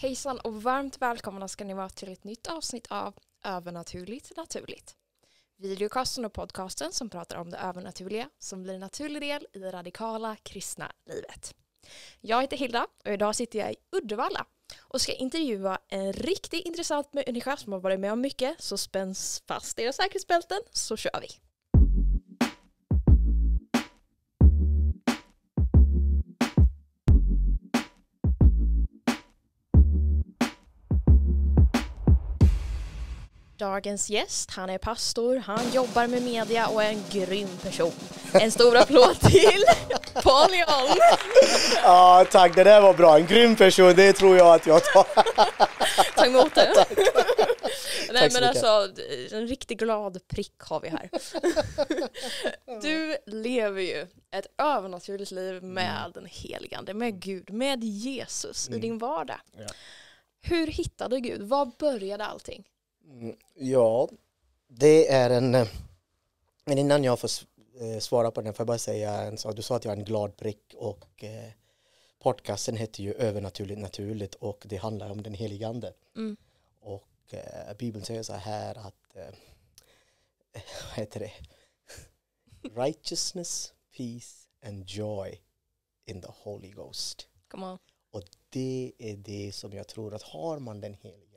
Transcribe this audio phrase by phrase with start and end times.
[0.00, 3.14] Hejsan och varmt välkomna ska ni vara till ett nytt avsnitt av
[3.44, 4.96] Övernaturligt naturligt.
[5.58, 9.72] Videocasten och podcasten som pratar om det övernaturliga som blir en naturlig del i det
[9.72, 11.54] radikala kristna livet.
[12.20, 14.46] Jag heter Hilda och idag sitter jag i Uddevalla
[14.80, 19.42] och ska intervjua en riktigt intressant människa som har varit med om mycket så spänns
[19.46, 21.49] fast era säkerhetsbälten så kör vi.
[33.60, 37.92] Dagens gäst, han är pastor, han jobbar med media och är en grym person.
[38.32, 39.64] En stor applåd till
[40.22, 40.98] Paul John.
[41.82, 42.54] Ja, tack.
[42.54, 43.18] Det där var bra.
[43.18, 45.06] En grym person, det tror jag att jag tar.
[46.16, 46.72] Ta emot det.
[48.12, 48.88] Nej Tack så men alltså,
[49.32, 51.10] en riktigt glad prick har vi här.
[52.82, 58.78] Du lever ju ett övernaturligt liv med den helige Ande, med Gud, med Jesus i
[58.78, 59.40] din vardag.
[59.58, 59.66] Ja.
[60.42, 61.42] Hur hittade du Gud?
[61.42, 62.64] Var började allting?
[63.10, 64.08] Mm, Ja,
[64.68, 65.54] det är en...
[65.54, 65.68] eh,
[66.64, 67.30] Men innan jag får
[67.80, 69.56] eh, svara på den får jag bara säga en sak.
[69.56, 71.50] Du sa att jag är en glad prick och eh,
[72.18, 75.92] podcasten heter ju Övernaturligt naturligt och det handlar om den helige Ande.
[76.16, 76.36] Mm.
[76.80, 79.16] Och eh, Bibeln säger så här att...
[79.16, 79.34] Eh,
[80.88, 81.32] vad heter det?
[82.82, 85.40] Righteousness, peace and joy
[86.06, 87.28] in the Holy Ghost.
[87.48, 87.78] Come on.
[88.10, 91.29] Och det är det som jag tror att har man den helige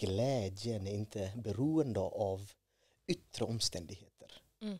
[0.00, 2.52] glädjen är inte beroende av
[3.06, 4.42] yttre omständigheter.
[4.60, 4.78] Mm.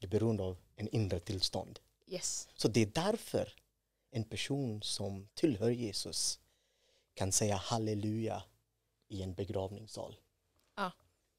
[0.00, 1.80] Det är beroende av en inre tillstånd.
[2.06, 2.48] Yes.
[2.54, 3.54] Så det är därför
[4.10, 6.40] en person som tillhör Jesus
[7.14, 8.42] kan säga halleluja
[9.08, 10.16] i en begravningssal.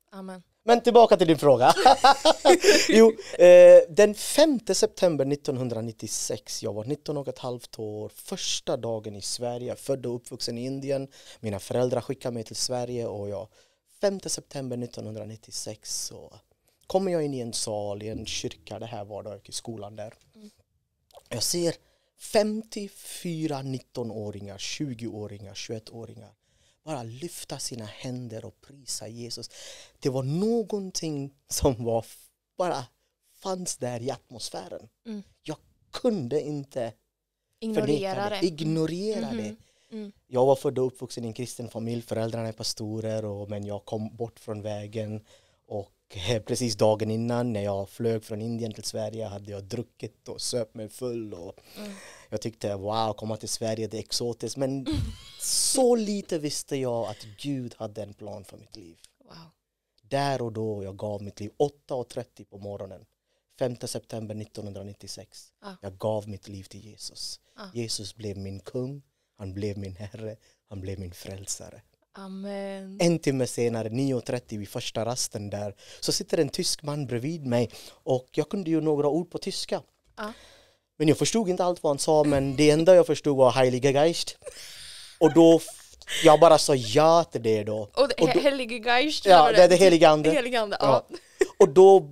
[0.09, 0.43] Amen.
[0.63, 1.73] Men tillbaka till din fråga.
[2.89, 9.15] jo, eh, den 5 september 1996, jag var 19 och ett halvt år, första dagen
[9.15, 11.07] i Sverige, född och uppvuxen i Indien.
[11.39, 13.47] Mina föräldrar skickade mig till Sverige och jag,
[14.01, 16.33] 5 september 1996 så
[16.87, 19.95] kommer jag in i en sal i en kyrka, det här var då i skolan
[19.95, 20.13] där.
[21.29, 21.75] Jag ser
[22.19, 26.31] 54 19-åringar, 20-åringar, 21-åringar
[26.83, 29.49] bara lyfta sina händer och prisa Jesus.
[29.99, 32.05] Det var någonting som var
[32.57, 32.85] bara
[33.35, 34.89] fanns där i atmosfären.
[35.05, 35.23] Mm.
[35.43, 35.57] Jag
[35.91, 36.93] kunde inte
[37.59, 38.45] Ignorera det.
[38.45, 39.37] ignorera Mhm.
[39.37, 39.55] det.
[39.95, 40.11] Mm.
[40.27, 43.85] Jag var född och uppvuxen i en kristen familj, föräldrarna är pastorer och, men jag
[43.85, 45.25] kom bort från vägen
[45.67, 45.91] och
[46.29, 50.41] eh, precis dagen innan när jag flög från Indien till Sverige hade jag druckit och
[50.41, 51.91] söp mig full och Mm.
[52.31, 54.87] Jag tyckte wow, komma till Sverige det är exotiskt men
[55.41, 58.97] så lite visste jag att Gud hade en plan för mitt liv.
[59.23, 59.35] Wow.
[60.01, 61.51] Där och då jag gav mitt liv
[61.89, 63.05] 8.30 på morgonen
[63.59, 65.53] 5 september 1996.
[65.61, 65.73] Ah.
[65.81, 67.39] Jag gav mitt liv till Jesus.
[67.55, 67.67] Ah.
[67.73, 69.01] Jesus blev min kung,
[69.37, 70.35] han blev min herre,
[70.69, 71.81] han blev min frälsare.
[72.13, 72.97] Amen.
[73.01, 77.69] En timme senare, 9.30 vid första rasten där, så sitter en tysk man bredvid mig
[77.89, 79.81] och jag kunde ju några ord på tyska.
[80.15, 80.33] Ja.
[81.01, 83.91] Men jag förstod inte allt vad han sa men det enda jag förstod var Heilige
[83.91, 84.37] Geist.
[85.19, 85.59] Och då,
[86.23, 87.77] jag bara sa ja till det då.
[87.93, 89.25] Och, Och då- Helige Geist?
[89.25, 90.29] Ja, det är det helige ande.
[90.31, 91.05] Helige ande, ja.
[91.09, 91.15] Ja.
[91.59, 92.07] Och då,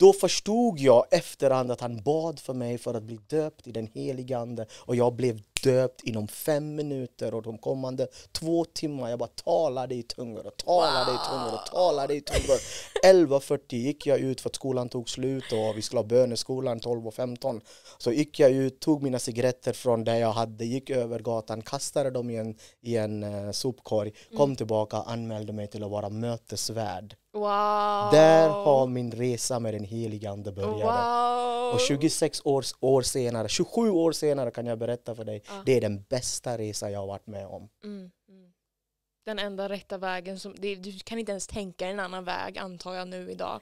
[0.00, 3.86] då förstod jag efterhand att han bad för mig för att bli döpt i den
[3.86, 9.18] helige ande och jag blev döpt inom fem minuter och de kommande två timmar jag
[9.18, 12.58] bara talade i tungor och talade i tungor och talade i tungor.
[13.04, 17.60] 11.40 gick jag ut för att skolan tog slut och vi skulle ha böneskolan 12.15
[17.98, 22.10] så gick jag ut, tog mina cigaretter från där jag hade, gick över gatan, kastade
[22.10, 27.16] dem i en, i en uh, sopkorg, kom tillbaka, anmälde mig till att vara mötesvärd.
[27.32, 28.10] Wow.
[28.12, 30.84] Där har min resa med den helige ande började.
[30.84, 31.74] Wow.
[31.74, 35.62] Och 26 år, år senare, 27 år senare kan jag berätta för dig, Ja.
[35.66, 37.68] det är den bästa resa jag har varit med om.
[37.84, 38.50] Mm, mm.
[39.26, 42.94] Den enda rätta vägen, som, det, du kan inte ens tänka en annan väg antar
[42.94, 43.60] jag nu idag.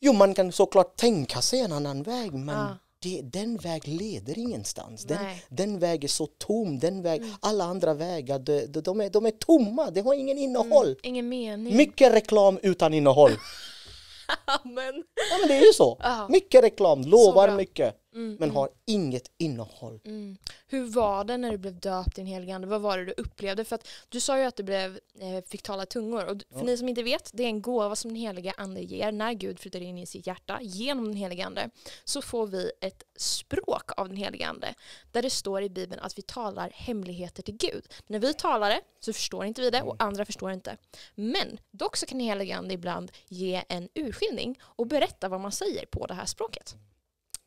[0.00, 2.76] Jo, man kan såklart tänka sig en annan väg, men Ja.
[3.02, 5.04] Det, den väg leder ingenstans.
[5.04, 5.44] Den, Nej.
[5.48, 9.26] den väg är så tom, den väg, alla andra vägar, de, de, de, är, de
[9.26, 10.96] är tomma, de har ingen innehåll.
[11.02, 11.76] Ingen mening.
[11.76, 13.30] Mycket reklam utan innehåll.
[14.64, 15.96] Men, Ja, men det är ju så.
[16.00, 16.26] Ja.
[16.28, 20.00] Mycket reklam, lovar mycket, mm, men mm, har inget innehåll.
[20.04, 20.36] mm.
[20.66, 22.66] Hur var det när du blev döpt i den helige ande?
[22.66, 23.64] Vad var det du upplevde?
[23.64, 26.24] För att du sa ju att du blev, eh, fick tala tungor.
[26.26, 26.62] Och för Ja.
[26.62, 29.58] ni som inte vet, det är en gåva som den helige ande ger när Gud
[29.60, 31.70] flyttar in i sitt hjärta genom den helige ande.
[32.04, 34.74] Så får vi ett språk av den helige ande.
[35.12, 37.86] Där det står i Bibeln att vi talar hemligheter till Gud.
[38.06, 40.76] När vi talar det så förstår inte vi det och andra förstår inte.
[41.14, 45.52] Men dock så kan den helige ande ibland ge en urskiljning och berätta vad man
[45.52, 46.76] säger på det här språket.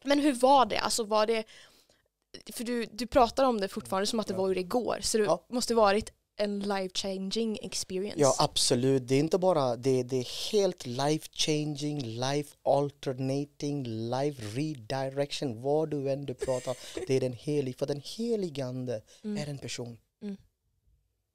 [0.06, 0.78] Men hur var det?
[0.80, 1.44] Alltså var det
[2.54, 5.24] för du, du pratar om det fortfarande som att det var ur igår, så det
[5.24, 5.46] Ja.
[5.50, 8.20] måste varit en life changing experience.
[8.20, 14.42] Ja absolut, det är inte bara det, det är helt life changing, life alternating, life
[14.60, 19.44] redirection, vad du än du pratar Det är den heliga, för den helige ande Mm.
[19.44, 19.98] är en person.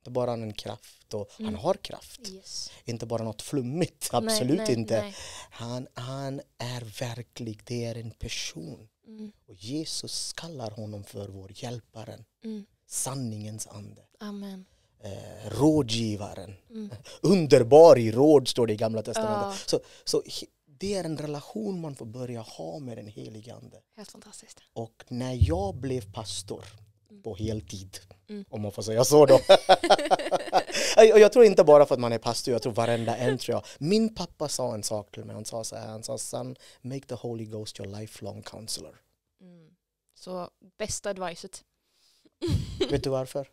[0.00, 1.54] Inte bara en kraft, och Mm.
[1.54, 2.20] han har kraft.
[2.28, 2.70] Yes.
[2.84, 5.02] Inte bara något flummigt, absolut nej, nej, inte.
[5.02, 5.14] nej.
[5.50, 8.88] Han, han är verklig, det är en person.
[9.06, 9.32] Mm.
[9.46, 12.64] Och Jesus kallar honom för vår hjälparen, Mm.
[12.86, 14.64] sanningens ande, Amen.
[15.02, 16.54] eh, rådgivaren.
[16.70, 16.90] Mm.
[17.22, 19.72] Underbar i råd står det i gamla testamentet.
[19.72, 19.78] Ja.
[19.78, 20.22] Så, så
[20.66, 23.80] det är en relation man får börja ha med den helige ande.
[23.96, 24.60] Helt fantastiskt.
[24.72, 26.64] Och när jag blev pastor
[27.22, 27.98] på heltid,
[28.28, 28.44] Mm.
[28.48, 29.34] om man får säga så då.
[31.12, 33.54] Och jag tror inte bara för att man är pastor, jag tror varenda en tror
[33.54, 33.64] jag.
[33.78, 37.06] Min pappa sa en sak till mig, han sa så här, han sa son, make
[37.06, 39.00] the Holy Ghost your lifelong counselor.
[39.40, 39.70] Mm.
[40.14, 41.64] Så bästa advicet.
[42.90, 43.48] Vet du varför?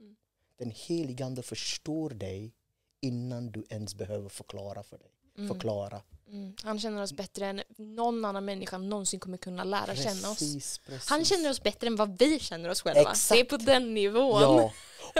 [0.00, 0.16] Mm.
[0.58, 2.52] Den helige ande förstår dig
[3.00, 5.10] innan du ens behöver förklara för dig.
[5.38, 5.48] Mm.
[5.48, 6.02] Förklara.
[6.32, 6.54] Mm.
[6.62, 10.38] Han känner oss bättre än någon annan människa någonsin kommer kunna lära känna oss.
[10.38, 11.08] Precis, precis.
[11.10, 13.00] Han känner oss bättre än vad vi känner oss själva.
[13.00, 13.28] Exakt.
[13.28, 14.42] Det är på den nivån.
[14.42, 14.72] Ja,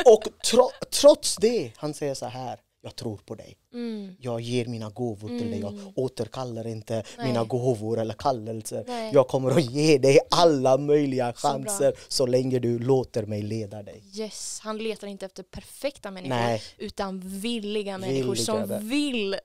[0.07, 0.71] och tro,
[1.01, 3.57] trots det, han säger så här, jag tror på dig.
[3.75, 4.17] Mm.
[4.21, 5.93] Jag ger mina gåvor till dig, jag Mm.
[5.97, 7.27] återkallar inte Nej.
[7.27, 8.85] mina gåvor eller kallelser.
[8.87, 9.11] Nej.
[9.15, 13.83] Jag kommer att ge dig alla möjliga Så chanser så länge du låter mig leda
[13.83, 14.03] dig.
[14.15, 18.81] Yes, han letar inte efter perfekta människor Nej, utan villiga människor Villiga som där.
[18.81, 19.37] vill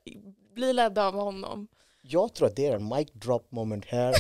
[0.53, 1.67] bli ledda av honom.
[2.01, 4.15] jag tror att det är en mic drop moment här.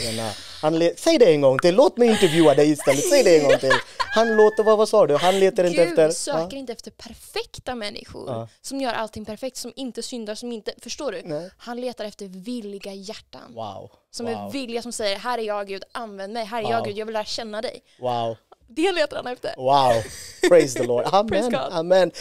[0.61, 3.09] Han Säg det en gång till, låt mig intervjua dig istället.
[3.09, 3.71] Säg det en gång till.
[3.97, 5.15] Han låter, vad, vad sa du?
[5.15, 6.09] Han letar inte Gud efter...
[6.09, 6.59] söker Ja.
[6.59, 8.47] inte efter perfekta människor Ja.
[8.61, 10.73] som gör allting perfekt, som inte syndar, som inte...
[10.81, 11.21] Förstår du?
[11.25, 11.49] Nej.
[11.57, 13.53] Han letar efter villiga hjärtan.
[13.53, 13.91] Wow.
[14.11, 14.35] Som wow.
[14.35, 16.45] är villiga, som säger här är jag Gud, använd mig.
[16.45, 16.71] Här är Wow.
[16.71, 17.83] jag Gud, jag vill lära känna dig.
[17.99, 18.35] Wow.
[18.67, 19.53] Det letar han efter.
[19.57, 20.03] Wow.
[20.49, 21.03] Praise the Lord.
[21.11, 21.55] Amen.
[21.55, 22.11] Amen.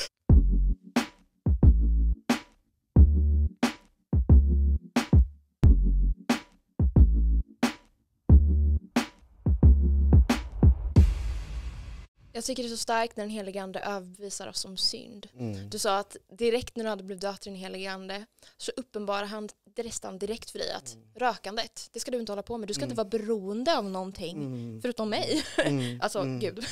[12.32, 15.29] Jag tycker det är så starkt när den helige ande överbevisar oss om synd.
[15.38, 15.70] Mm.
[15.70, 18.26] Du sa att direkt när du hade blivit döpt i den helige ande
[18.56, 22.58] så uppenbarar han nästan direkt för dig att rökandet, det ska du inte hålla på
[22.58, 22.69] med.
[22.69, 24.82] Du ska inte vara beroende av någonting Mm.
[24.82, 25.43] förutom mig.
[25.58, 26.00] Mm.
[26.02, 26.40] Alltså Mm.
[26.40, 26.64] gud.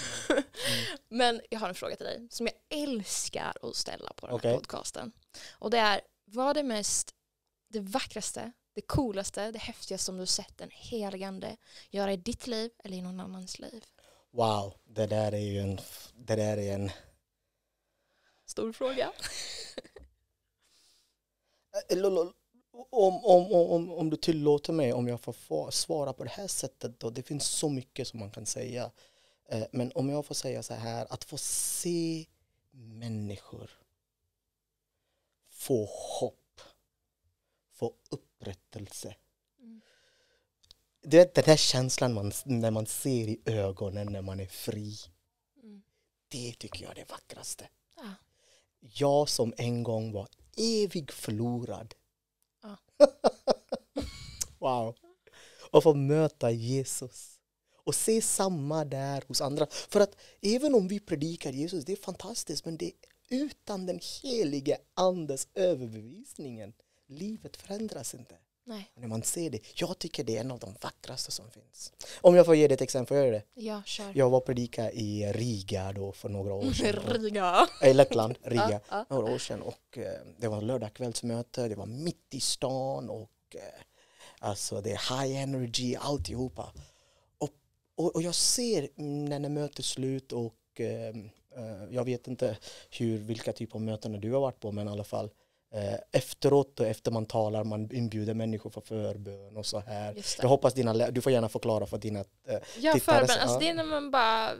[1.09, 4.55] Men jag har en fråga till dig som jag älskar att ställa på den här
[4.55, 5.13] podcasten.
[5.53, 7.15] Och det är, vad är det mest,
[7.69, 11.57] det vackraste, det coolaste, det häftigaste som du sett den helige ande
[11.91, 13.85] göra i ditt liv eller i någon annans liv?
[14.31, 15.81] Wow, det där är ju en...
[16.17, 16.91] Det där är en...
[18.47, 19.13] Stor fråga.
[21.89, 21.99] Eh,
[22.91, 26.47] Om, om, om, om du tillåter mig, om jag får få svara på det här
[26.47, 28.91] sättet då, det finns så mycket som man kan säga.
[29.49, 32.27] Eh, Men om jag får säga så här, att få se
[32.71, 33.71] människor
[35.61, 35.89] få
[36.21, 36.61] hopp,
[37.71, 39.15] få upprättelse.
[41.03, 44.97] Du vet den här känslan man, när man ser i ögonen när man är fri.
[45.63, 45.83] Mm.
[46.29, 47.69] Det tycker jag är det vackraste.
[47.97, 48.15] Ja.
[48.81, 51.95] Jag som en gång var evig förlorad.
[52.63, 52.77] Ja.
[54.59, 54.97] wow.
[55.71, 57.41] Och få möta Jesus.
[57.85, 59.67] Och se samma där hos andra.
[59.71, 62.93] För att även om vi predikar Jesus, det är fantastiskt, men det är
[63.29, 66.73] utan den helige andes överbevisningen.
[67.07, 68.39] Livet förändras inte.
[68.65, 71.93] Nej, när man ser det, jag tycker det är en av de vackraste som finns.
[72.21, 73.43] Om jag får ge dig ett exempel, göra det?
[73.55, 74.13] ja kör.
[74.15, 77.03] Jag var predika i Riga då för några år sedan.
[77.23, 77.69] Riga.
[77.83, 79.05] I Lettland, Riga, Ja, ja.
[79.11, 79.63] några år sedan.
[79.63, 83.61] Och eh, det var lördagskvällsmöte, det var mitt i stan och eh,
[84.39, 86.73] alltså det är high energy, alltihopa.
[87.39, 87.51] Och,
[87.95, 91.17] och, och jag ser när, när mötet är slut och eh,
[91.57, 92.57] eh, jag vet inte
[92.91, 95.31] hur, vilka typer av möten du har varit på men i alla fall
[96.13, 100.25] efteråt och efter man talar, man inbjuder människor för förbön och så här.
[100.43, 102.25] Jag hoppas dina, du får gärna förklara för dina eh,
[102.79, 103.29] Ja, tittare, förbön.
[103.29, 103.59] så- Alltså ja.
[103.61, 104.51] det är när man bara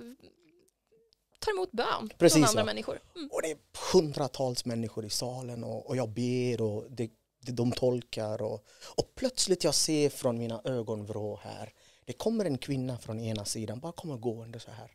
[1.39, 2.65] tar emot bön Precis, från andra ja.
[2.65, 3.01] människor.
[3.17, 3.29] Mm.
[3.33, 3.59] Och det är
[3.93, 7.11] hundratals människor i salen och, och jag ber och det,
[7.43, 8.65] det, de tolkar och,
[8.97, 11.73] och plötsligt jag ser från mina ögonvrå här
[12.05, 14.91] det kommer en kvinna från ena sidan bara kommer gående så här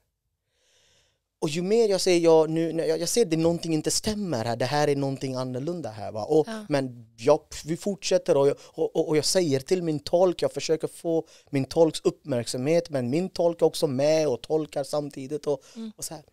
[1.45, 4.45] och ju mer jag ser jag nu när jag, jag ser det någonting inte stämmer
[4.45, 6.65] här det här är någonting annorlunda här va och, Ja.
[6.69, 10.51] men jag, vi fortsätter och jag, och, och- och jag säger till min tolk jag
[10.53, 15.61] försöker få min tolks uppmärksamhet men min tolk är också med och tolkar samtidigt och,
[15.75, 15.91] Mm.
[15.97, 16.23] och så här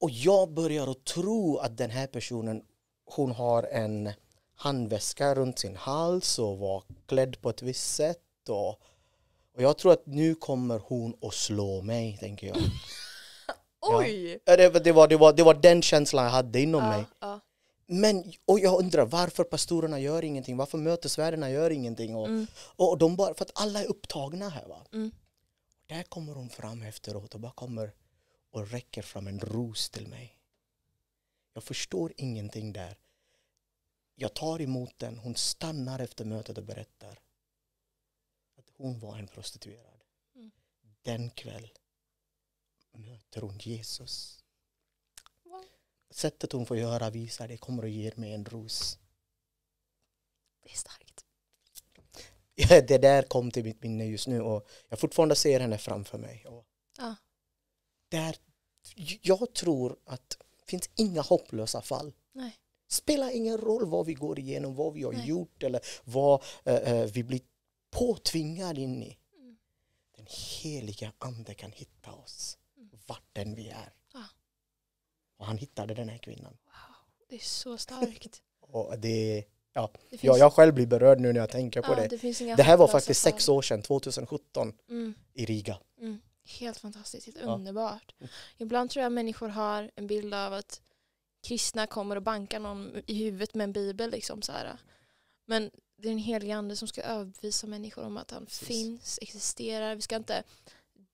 [0.00, 2.62] och jag börjar att tro att den här personen,
[3.04, 4.10] hon har en
[4.54, 8.48] handväska runt sin hals och var klädd på ett visst sätt.
[8.48, 8.68] Och,
[9.56, 12.56] och jag tror att nu kommer hon att slå mig, tänker jag.
[13.88, 14.38] Oj!
[14.44, 17.04] Ja, Det, det, var, det, var, det var den känslan jag hade inom mig.
[17.20, 17.40] Ja, ja.
[17.88, 22.16] Men, och jag undrar varför pastorerna gör ingenting, varför mötesvärdarna gör ingenting.
[22.16, 22.46] Och, Mm.
[22.76, 24.66] och de bara, för att alla är upptagna här.
[24.66, 24.86] Va?
[24.92, 25.10] Mm.
[25.86, 27.92] Där kommer hon fram efteråt och bara kommer
[28.50, 30.38] och räcker fram en ros till mig.
[31.54, 32.98] Jag förstår ingenting där.
[34.14, 37.18] Jag tar emot den, hon stannar efter mötet och berättar
[38.58, 40.00] att hon var en prostituerad.
[40.34, 40.50] Mm.
[41.02, 41.68] Den kväll
[42.96, 44.44] möter hon Jesus.
[45.44, 45.64] Wow.
[46.10, 48.98] Sättet hon får göra visar det kommer att ge mig en ros.
[50.62, 51.24] Det är starkt.
[52.88, 56.46] Det där kom till mitt minne just nu och jag fortfarande ser henne framför mig.
[56.46, 56.66] Och
[58.08, 58.36] där,
[59.22, 62.12] jag tror att det finns inga hopplösa fall.
[62.32, 62.56] Nej.
[62.88, 65.28] spelar ingen roll vad vi går igenom, vad vi har Nej.
[65.28, 67.40] gjort eller vad eh, eh, vi blir
[67.90, 69.18] påtvingade in i.
[69.38, 69.56] Mm.
[70.16, 70.26] Den
[70.62, 72.58] heliga ande kan hitta oss
[73.06, 73.92] vart än vi är.
[74.14, 74.24] Ja.
[75.36, 76.56] Och han hittade den här kvinnan.
[77.28, 78.42] Det är så starkt.
[78.60, 81.92] Och det, ja, Det finns, jag, jag själv blir berörd nu när jag tänker på
[81.92, 82.16] ja, det.
[82.16, 85.14] det, Det här var faktiskt sex år sedan, 2017 Mm.
[85.34, 85.78] i Riga.
[86.00, 86.20] Mm.
[86.44, 87.54] Helt fantastiskt, helt Ja.
[87.54, 88.14] underbart.
[88.58, 90.82] Ibland tror jag människor har en bild av att
[91.46, 94.10] kristna kommer och bankar någon i huvudet med en bibel.
[94.10, 94.76] Liksom, så här.
[95.46, 98.68] Men det är en helig ande som ska överbevisa människor om att han Precis.
[98.68, 99.94] finns, existerar.
[99.94, 100.42] Vi ska inte...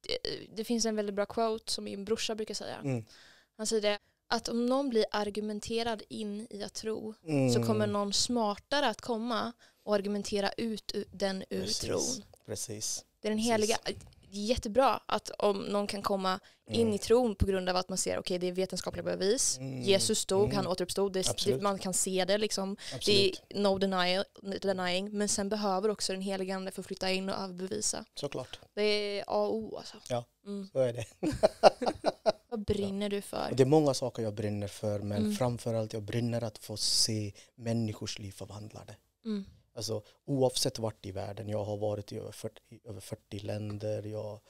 [0.02, 0.18] det,
[0.56, 2.76] det finns en väldigt bra quote som min brorsa brukar säga.
[2.76, 3.04] Mm.
[3.56, 7.50] Han säger det, att om någon blir argumenterad in i att tro Mm.
[7.50, 9.52] så kommer någon smartare att komma
[9.84, 11.78] och argumentera ut den ur Precis.
[11.80, 12.24] tron.
[12.46, 13.04] Precis.
[13.20, 13.76] Det är den Precis.
[14.32, 16.94] Det är jättebra att om någon kan komma in Mm.
[16.94, 19.58] i tron på grund av att man ser okej det är vetenskapliga bevis.
[19.58, 19.82] Mm.
[19.82, 20.56] Jesus dog, Mm.
[20.56, 22.74] han återuppstod, det, det, man kan se det liksom.
[22.90, 23.42] Det Absolut.
[23.48, 24.24] är no denial,
[24.62, 28.04] denying, men sen behöver också den heliga ande få flytta in och överbevisa.
[28.14, 28.58] Såklart.
[28.74, 29.96] Det är A och O alltså.
[30.08, 30.24] Ja.
[30.46, 30.68] Mm.
[30.72, 31.04] Så är det.
[32.48, 33.46] Vad brinner du för?
[33.50, 35.34] Och det är många saker jag brinner för men Mm.
[35.34, 38.96] framförallt jag brinner att få se människors liv förvandlade.
[39.74, 44.02] Alltså oavsett vart i världen, jag har varit i över 40, i över 40 länder,
[44.02, 44.40] jag,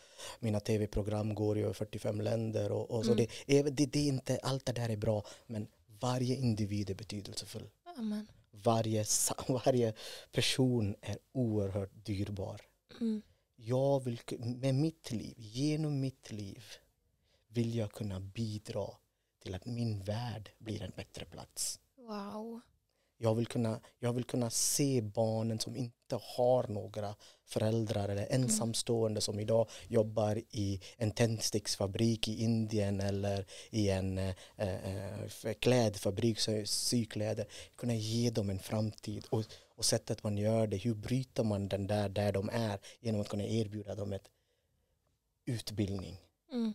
[0.41, 3.26] mina tv-program går i över 45 länder och, och så Mm.
[3.47, 5.69] det, är, det, det är inte, allt det där är bra men
[6.00, 7.71] varje individ är betydelsefull.
[7.97, 8.26] Amen.
[8.50, 9.05] Varje,
[9.49, 9.95] varje
[10.33, 12.61] person är oerhört dyrbar.
[13.00, 13.23] Mm.
[13.57, 16.64] Jag vill, med mitt liv, genom mitt liv
[17.49, 18.87] vill jag kunna bidra
[19.43, 21.81] till att min värld blir en bättre plats.
[21.97, 22.61] Wow.
[23.23, 27.14] Jag vill, kunna, jag vill kunna se barnen som inte har några
[27.45, 34.35] föräldrar eller ensamstående som idag jobbar i en tändsticksfabrik i Indien eller i en eh,
[34.57, 37.47] eh, klädfabrik, sykläder.
[37.76, 39.45] Kunna ge dem en framtid och,
[39.76, 43.29] och sättet man gör det, hur bryter man den där, där de är genom att
[43.29, 44.29] kunna erbjuda dem ett
[45.47, 46.19] utbildning
[46.52, 46.73] Mm.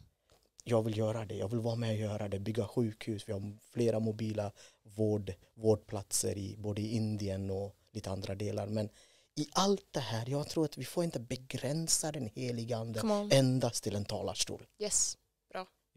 [0.68, 3.58] Jag vill göra det, jag vill vara med och göra det, bygga sjukhus, vi har
[3.72, 4.52] flera mobila
[4.84, 8.68] vård, vårdplatser i både i Indien och lite andra delar.
[8.68, 8.90] Men
[9.36, 13.14] i allt det här, jag tror att vi får inte begränsa den heliga ande Come
[13.14, 13.32] on.
[13.32, 14.68] endast till en talarstol.
[14.80, 15.18] Yes.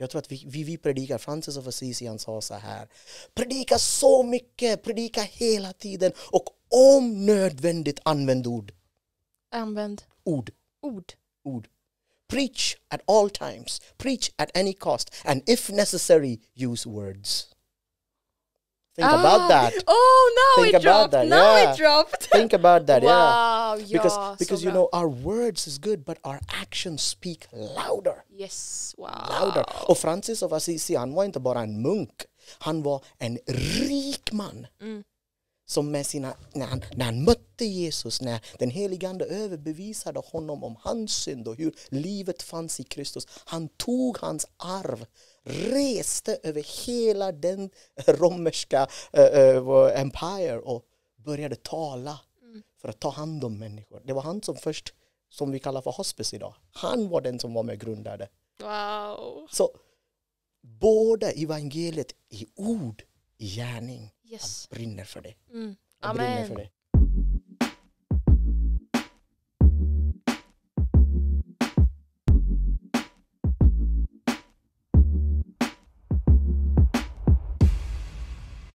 [0.00, 2.88] Jag tror att vi, vi, vi predikar, Francis of Assisi han sa så här,
[3.34, 6.44] predika så mycket, predika hela tiden och
[6.94, 8.72] om nödvändigt använd ord.
[9.50, 10.50] Använd Ord.
[10.82, 11.12] ord.
[11.44, 11.68] ord.
[12.30, 17.50] Preach at all times, preach at any cost, and if necessary, use words.
[18.96, 19.72] Think about that.
[19.86, 21.12] Oh, now Think it about dropped.
[21.12, 21.72] that, Now yeah.
[21.72, 22.24] it dropped.
[22.32, 23.08] Think about that, yeah.
[23.08, 27.46] wow, ja, Because, så because you know, our words is good, but our actions speak
[27.52, 28.24] louder.
[28.28, 29.26] Yes, wow.
[29.30, 29.64] louder.
[29.88, 32.24] Och Francis of Assisi, inte bara en munk,
[32.58, 34.66] han var en rik man.
[34.80, 35.04] Mm.
[35.70, 40.64] Som med sina, när, han, när han mötte Jesus, när den helige Ande överbevisade honom
[40.64, 43.26] om hans synd och hur livet fanns i Kristus.
[43.44, 45.06] Han tog hans arv,
[45.44, 47.70] reste över hela den
[48.06, 48.86] romerska
[49.18, 50.84] uh, empire och
[51.16, 52.20] började tala
[52.80, 54.02] för att ta hand om människor.
[54.04, 54.94] Det var han som först,
[55.28, 58.28] som vi kallar för hospice idag, han var den som var med och grundade.
[58.60, 59.46] Wow.
[59.50, 59.70] Så
[60.60, 63.02] båda evangeliet i ord,
[63.38, 64.10] i gärning.
[64.30, 64.66] Yes.
[64.70, 65.34] Jag brinner för det.
[65.50, 65.76] Mm.
[66.00, 66.48] Jag brinner Amen.
[66.48, 66.70] för det.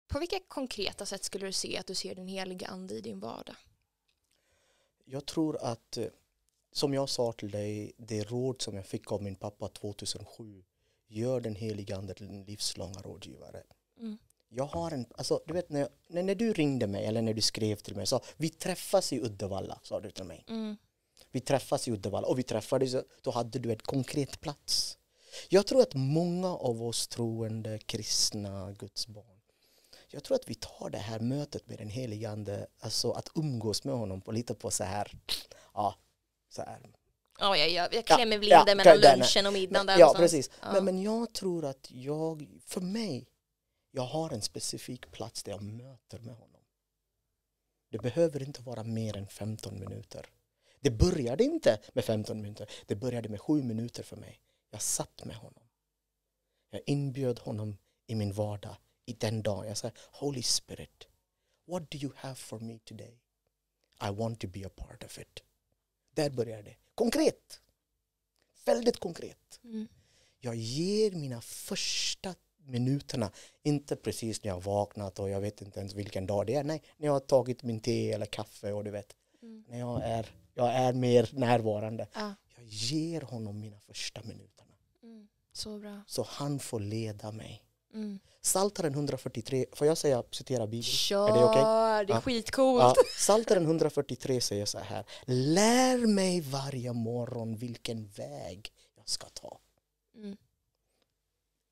[0.08, 3.20] På vilka konkreta sätt skulle du se att du ser den heliga ande i din
[3.20, 3.56] vardag?
[5.06, 6.08] Jag tror att, eh,
[6.72, 10.64] som jag sa till dig, det råd som jag fick av min pappa 2007,
[11.08, 13.64] gör den heliga ande till en livslånga rådgivare.
[14.00, 14.18] Mm.
[14.56, 17.34] Jag har en, alltså du vet när, jag, när, när du ringde mig eller när
[17.34, 20.46] du skrev till mig, så vi träffas i Uddevalla, sa du till mig.
[20.50, 20.78] Mm.
[21.32, 24.98] Vi träffas i Uddevalla och vi träffades, då hade du en konkret plats.
[25.50, 29.40] Jag tror att många av oss troende, kristna, Guds barn,
[30.08, 33.84] jag tror att vi tar det här mötet med den helige Ande, alltså att umgås
[33.84, 35.12] med honom på lite på så här,
[35.74, 35.96] ja,
[36.50, 36.80] så här.
[37.40, 40.32] Ja, jag, jag, jag klämmer Ja, blinden ja, mellan lunchen och middagen där Ja, någonstans.
[40.32, 40.50] precis.
[40.62, 40.74] Ja.
[40.74, 43.28] Men, men jag tror att jag, för mig,
[43.96, 46.62] jag har en specifik plats där jag möter med honom.
[47.90, 50.30] Det behöver inte vara mer än 15 minuter.
[50.80, 54.42] Det började inte med 15 minuter, det började med 7 minuter för mig.
[54.70, 55.64] Jag satt med honom.
[56.70, 58.76] Jag inbjöd honom i min vardag
[59.06, 59.68] i den dagen.
[59.68, 61.08] Jag sa Holy Spirit,
[61.68, 63.22] what do you have for me today?
[64.02, 65.44] I want to be a part of it.
[66.12, 66.76] Där började det.
[66.96, 67.62] Konkret.
[68.66, 69.60] Väldigt konkret.
[69.64, 69.88] Mm.
[70.40, 73.32] Jag ger mina första minuterna,
[73.64, 76.64] inte precis när jag vaknat och jag vet inte ens vilken dag det är.
[76.64, 79.64] Nej, när jag har tagit min te eller kaffe och du vet, Mm.
[79.70, 82.08] när jag är, jag är mer närvarande.
[82.14, 82.34] Ja.
[82.58, 84.72] Jag ger honom mina första minuterna.
[85.04, 85.28] Mm.
[85.54, 86.02] Så bra.
[86.08, 87.62] Så han får leda mig.
[87.94, 88.20] Mm.
[88.42, 90.84] Saltaren 143, får jag säga, citera Bibeln?
[90.84, 91.62] Kör, Är det okej?
[92.06, 92.22] det är Ja.
[92.22, 92.82] skitcoolt.
[92.98, 95.06] Ja, Psaltaren 143 säger så här.
[95.26, 99.60] Lär mig varje morgon vilken väg jag ska ta.
[100.16, 100.38] Mm.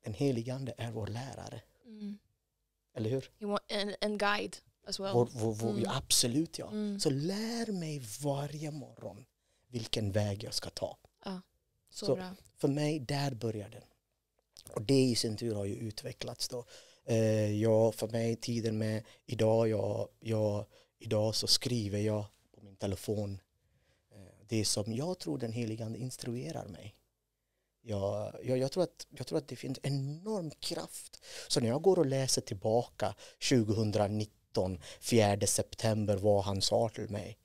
[0.04, 2.18] Den helige Ande är vår lärare, Mm.
[2.94, 3.30] eller hur?
[3.68, 4.56] En, en guide
[4.86, 5.12] as well.
[5.14, 5.82] Vår, vår, vår, Mm.
[5.82, 6.68] ja, absolut ja.
[6.70, 7.00] Mm.
[7.00, 9.24] Så lär mig varje morgon
[9.68, 10.96] vilken väg jag ska ta.
[11.90, 12.30] Så, så- bra.
[12.56, 13.82] För mig, där börjar den.
[14.74, 16.64] Och det i sin tur har ju utvecklats då.
[17.04, 20.66] Eh, jag, för mig, tiden med idag, jag, jag,
[20.98, 23.40] idag så skriver jag på min telefon
[24.10, 26.94] eh, det som jag tror den helige Ande instruerar mig.
[27.86, 31.24] Jag, jag, jag, tror att, jag tror att det finns enorm kraft.
[31.48, 33.14] Så när jag går och läser tillbaka
[33.48, 37.38] 2019, 4 september, vad han sa till mig.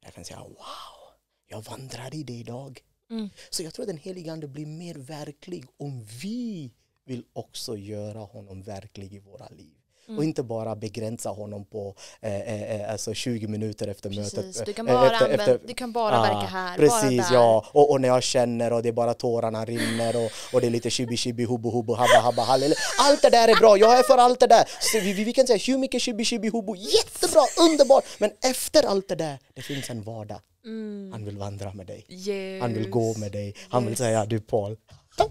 [0.00, 1.14] Jag kan säga wow,
[1.46, 2.80] jag vandrar i det idag.
[3.10, 3.30] Mm.
[3.50, 6.72] Så jag tror att den helige Ande blir mer verklig om vi
[7.04, 9.77] vill också göra honom verklig i våra liv.
[10.08, 10.18] Mm.
[10.18, 14.34] Och inte bara begränsa honom på eh, eh, alltså 20 minuter efter Precis.
[14.36, 14.66] mötet.
[14.66, 17.66] Du kan eh, bara, efter- använda, efter- du kan bara Ah, verka här, Precis, ja.
[17.72, 20.70] Och, och när jag känner och det är bara tårarna rinner och, och det är
[20.70, 22.74] lite shibi shibi hubu hubu habba habba hallel.
[22.98, 24.64] Allt det där är bra, jag är för allt det där.
[24.80, 28.04] Så vi, vi, kan säga hur mycket shibi shibi hubu, jättebra, underbart.
[28.18, 30.40] Men efter allt det där, det finns en vardag.
[30.64, 31.12] Mm.
[31.12, 32.06] Han vill vandra med dig.
[32.08, 32.62] Yes.
[32.62, 33.54] Han vill gå med dig.
[33.68, 33.98] Han vill Yes.
[33.98, 34.76] säga du Paul,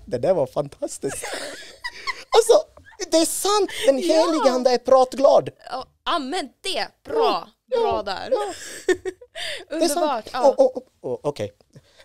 [0.05, 1.23] det där var fantastiskt.
[2.37, 2.76] alltså,
[3.11, 3.69] det är sant.
[3.87, 4.13] Den Ja.
[4.13, 5.49] helige ande är pratglad.
[5.69, 6.87] Ja, använd det!
[7.03, 7.47] Bra!
[7.69, 8.29] Ja, Bra där.
[8.31, 8.53] ja.
[9.69, 9.75] Är.
[9.81, 10.29] Underbart.
[10.33, 10.49] Ja.
[10.57, 11.51] Och- och- och- Okej.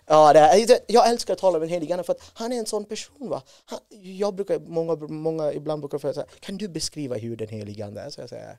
[0.05, 2.57] Ja, det är, jag älskar att tala med den helige ande för att han är
[2.59, 3.29] en sån person.
[3.29, 3.41] Va?
[3.65, 7.85] Han, jag brukar, många, många ibland brukar jag säga, kan du beskriva hur den helige
[7.85, 8.09] ande är?
[8.09, 8.57] Så jag säger,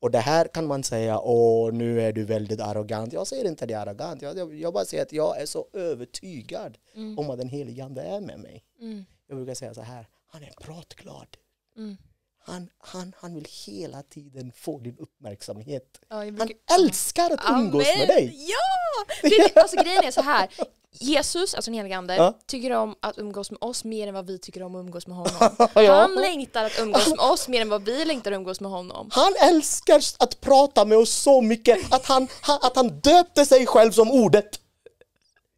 [0.00, 3.12] och det här kan man säga, åh nu är du väldigt arrogant.
[3.12, 6.78] Jag säger inte det arrogant, jag, jag, jag bara säger att jag är så övertygad
[6.94, 7.18] Mm.
[7.18, 8.64] om att den helige ande är med mig.
[8.80, 9.04] Mm.
[9.28, 11.26] Jag brukar säga så här, han är pratglad.
[11.78, 11.96] Mm.
[12.44, 16.00] Han, han, han vill hela tiden få din uppmärksamhet.
[16.08, 17.98] Ja, jag Han brukar- älskar att umgås Amen.
[17.98, 18.46] med dig.
[18.48, 19.04] Ja!
[19.22, 20.48] Det, alltså grejen är så här.
[20.92, 22.38] Jesus, alltså den helige ande, Ja.
[22.46, 25.16] tycker om att umgås med oss mer än vad vi tycker om att umgås med
[25.16, 25.32] honom.
[25.74, 25.94] Ja.
[26.00, 29.08] Han längtar att umgås med oss mer än vad vi längtar att umgås med honom.
[29.12, 32.28] Han älskar att prata med oss så mycket att han,
[32.60, 34.60] att han döpte sig själv som ordet.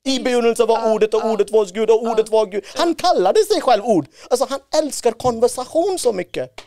[0.04, 1.30] I begynnelsen var Ja, ordet och ja.
[1.32, 2.64] ordet var hos Gud och ordet var Gud.
[2.74, 4.06] Han kallade sig själv ord.
[4.30, 6.50] Alltså han älskar konversation så mycket.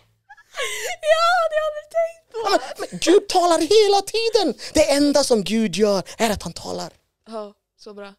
[1.01, 4.61] Ja, det har vi tänkt Ja, Men, men Gud talar hela tiden.
[4.73, 6.91] Det enda som Gud gör är att han talar.
[7.27, 8.13] Ja, så bra.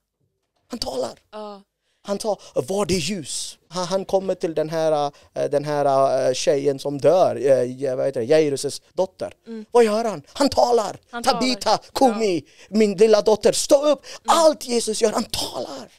[0.70, 1.18] Han talar.
[1.32, 1.62] Ja.
[2.06, 2.38] Han tar,
[2.68, 3.58] var det ljus?
[3.68, 8.20] Han, kommer till den här, eh, den här eh, tjejen som dör, eh, vad heter
[8.20, 9.34] det, Jairus dotter.
[9.70, 10.22] Vad gör han?
[10.32, 10.90] Han talar.
[10.90, 11.00] Mm.
[11.10, 11.78] Han Tabita.
[11.94, 14.06] Kumi, min lilla dotter, stå upp.
[14.26, 15.92] Allt Jesus gör, han talar.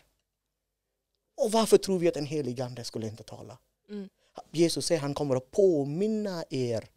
[1.37, 3.57] Och varför tror vi att en helig ande skulle inte tala?
[3.89, 4.09] Mm.
[4.51, 6.89] Jesus säger han kommer att påminna er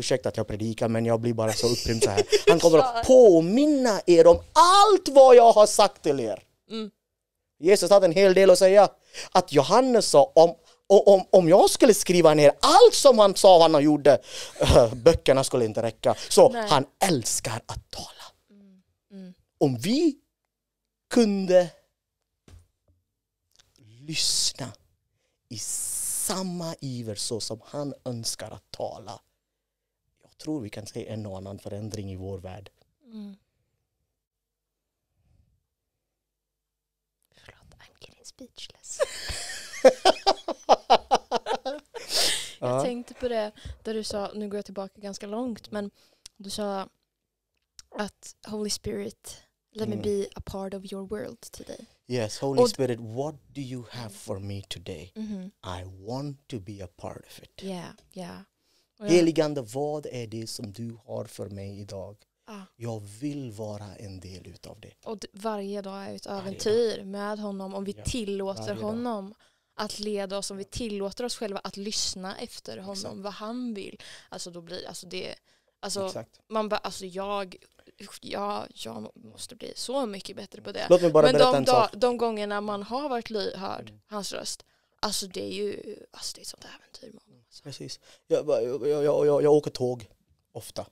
[0.00, 2.22] Ursäkta att jag predikar men jag blir bara så upprymd så här.
[2.48, 6.42] Han kommer att påminna er om allt vad jag har sagt till er.
[6.70, 6.90] Mm.
[7.60, 8.88] Jesus hade en hel del att säga.
[9.32, 10.54] Att Johannes sa om,
[10.86, 14.18] om, om jag skulle skriva ner allt som han sa han gjorde,
[14.60, 16.14] äh, böckerna skulle inte räcka.
[16.28, 16.68] Så Nej.
[16.68, 18.24] han älskar att tala.
[19.10, 19.34] Mm.
[19.58, 20.16] Om vi
[21.10, 21.68] kunde
[24.06, 24.72] lyssna
[25.48, 29.20] i samma iver så som han önskar att tala.
[30.22, 32.70] Jag tror vi kan se en och annan förändring i vår värld.
[33.04, 33.36] Mm.
[38.44, 38.98] Speechless.
[42.62, 42.82] Jag Ja.
[42.82, 45.90] tänkte på det där du sa, nu går jag tillbaka ganska långt, men
[46.36, 46.88] du sa
[47.98, 49.36] att Holy Spirit
[49.72, 49.98] Let Mm.
[49.98, 51.86] me be a part of your world today.
[52.06, 55.12] Yes, Holy Och- Spirit, what do you have for me today?
[55.14, 55.50] Mhm.
[55.64, 57.62] I want to be a part of it.
[57.62, 58.40] Yeah, yeah.
[59.00, 62.16] Heligande, vad är det som du har för mig idag?
[62.52, 62.62] Ah.
[62.76, 64.92] Jag vill vara en del utav det.
[65.04, 69.34] Och varje dag är ett äventyr med honom om vi Ja, tillåter honom
[69.74, 73.16] att leda oss, om vi tillåter oss själva att lyssna efter honom, Exakt.
[73.16, 74.00] vad han vill.
[74.28, 75.34] Alltså då blir alltså det,
[75.80, 76.40] alltså Exakt.
[76.48, 77.56] man bara, alltså jag,
[78.20, 80.86] jag, jag måste bli så mycket bättre på det.
[80.90, 81.90] Låt mig bara Men berätta de, en sak.
[81.92, 84.00] de gångerna man har varit lyhörd, Mm.
[84.06, 84.64] hans röst,
[85.00, 87.40] alltså det är ju, alltså det är ett sånt äventyr med honom.
[87.46, 87.62] Alltså.
[87.62, 88.00] Precis.
[88.26, 90.08] Jag, jag, jag, jag, jag åker tåg
[90.52, 90.86] ofta.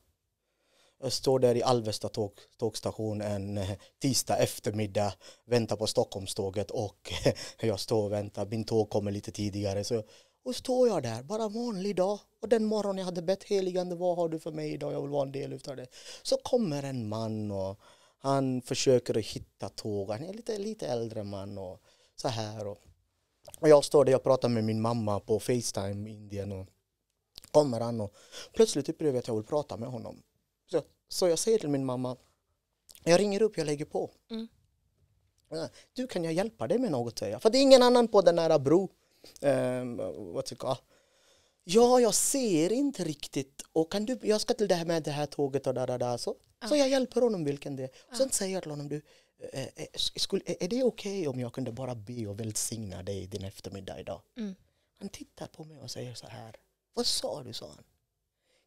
[1.00, 5.14] Jag står där i Alvesta tåg, tågstation en eh, tisdag eftermiddag,
[5.46, 7.12] väntar på Stockholmståget och
[7.60, 8.46] jag står och väntar.
[8.46, 9.84] Min tåg kommer lite tidigare.
[9.84, 10.02] Så,
[10.44, 12.18] och står jag där, bara vanlig dag.
[12.42, 14.92] Och den morgon jag hade bett heligande, vad har du för mig idag?
[14.92, 15.86] Jag vill vara en del utav det.
[16.22, 17.80] Så kommer en man och
[18.18, 20.10] han försöker att hitta tåg.
[20.10, 21.80] Han är lite, lite äldre man och
[22.16, 22.66] så här.
[22.66, 22.78] Och,
[23.60, 26.52] och jag står där jag pratar med min mamma på Facetime i Indien.
[26.52, 26.66] Och,
[27.50, 28.14] kommer han och
[28.52, 30.22] plötsligt upplever jag att jag vill prata med honom.
[30.70, 32.16] Så, så jag säger till min mamma,
[33.04, 34.10] jag ringer upp, jag lägger på.
[34.30, 34.48] Mm.
[35.50, 37.18] Ja, Du, kan jag hjälpa dig med något?
[37.18, 37.42] säger jag.
[37.42, 38.88] För det är ingen annan på den här bro.
[39.40, 39.96] Um,
[40.32, 40.78] vad tycker jag?
[41.64, 43.62] Ja, jag ser inte riktigt.
[43.72, 45.98] Och kan du, jag ska till det här med det här tåget och där, där,
[45.98, 46.16] där.
[46.16, 46.34] Så,
[46.68, 47.90] så jag hjälper honom vilken det är.
[48.10, 49.02] Och Sen säger jag till honom, du,
[49.52, 53.44] eh, eh, skulle, är det okej om jag kunde bara be och välsigna dig din
[53.44, 54.20] eftermiddag idag?
[54.36, 54.54] Mm.
[54.98, 56.56] Han tittar på mig och säger så här.
[56.94, 57.84] Vad sa du, sa han.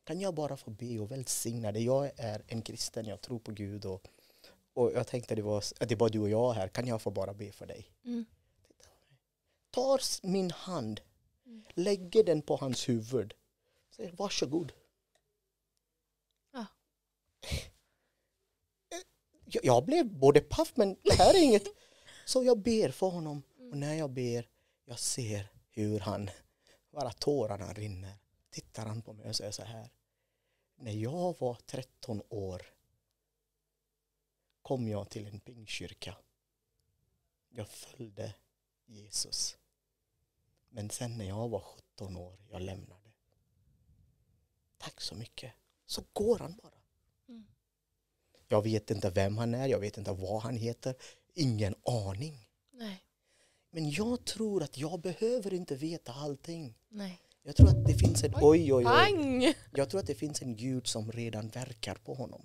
[0.03, 1.85] Kan jag bara få be och välsigna dig?
[1.85, 3.85] Jag är en kristen, jag tror på Gud.
[3.85, 4.07] Och,
[4.73, 6.67] och jag tänkte det var, att det bara du och jag här.
[6.67, 7.91] Kan jag få bara be för dig?
[8.05, 8.25] Mm.
[9.71, 11.01] Tar min hand,
[11.73, 13.33] lägger den på hans huvud.
[13.95, 14.73] Säger varsågod.
[16.53, 16.65] Ja.
[19.53, 21.67] Jag, jag blev både paff men det här är inget.
[22.25, 23.43] Så jag ber för honom.
[23.71, 24.47] Och när jag ber,
[24.85, 26.29] jag ser hur han,
[26.91, 28.13] bara tårarna rinner.
[28.51, 29.89] Tittar han på mig och säger så här.
[30.75, 32.61] När jag var 13 år
[34.61, 36.17] kom jag till en pingkyrka.
[37.49, 38.33] Jag följde
[38.85, 39.57] Jesus.
[40.69, 43.11] Men sen när jag var 17 år, jag lämnade.
[44.77, 45.53] Tack så mycket.
[45.85, 46.81] Så går han bara.
[47.27, 47.45] Mm.
[48.47, 50.95] Jag vet inte vem han är, jag vet inte vad han heter.
[51.33, 52.47] Ingen aning.
[52.71, 53.03] Nej,
[53.69, 56.77] Men jag tror att jag behöver inte veta allting.
[56.89, 57.21] nej.
[57.43, 59.56] Jag tror att det finns en, oj oj oj.
[59.75, 62.41] Jag tror att det finns en Gud som redan verkar på honom.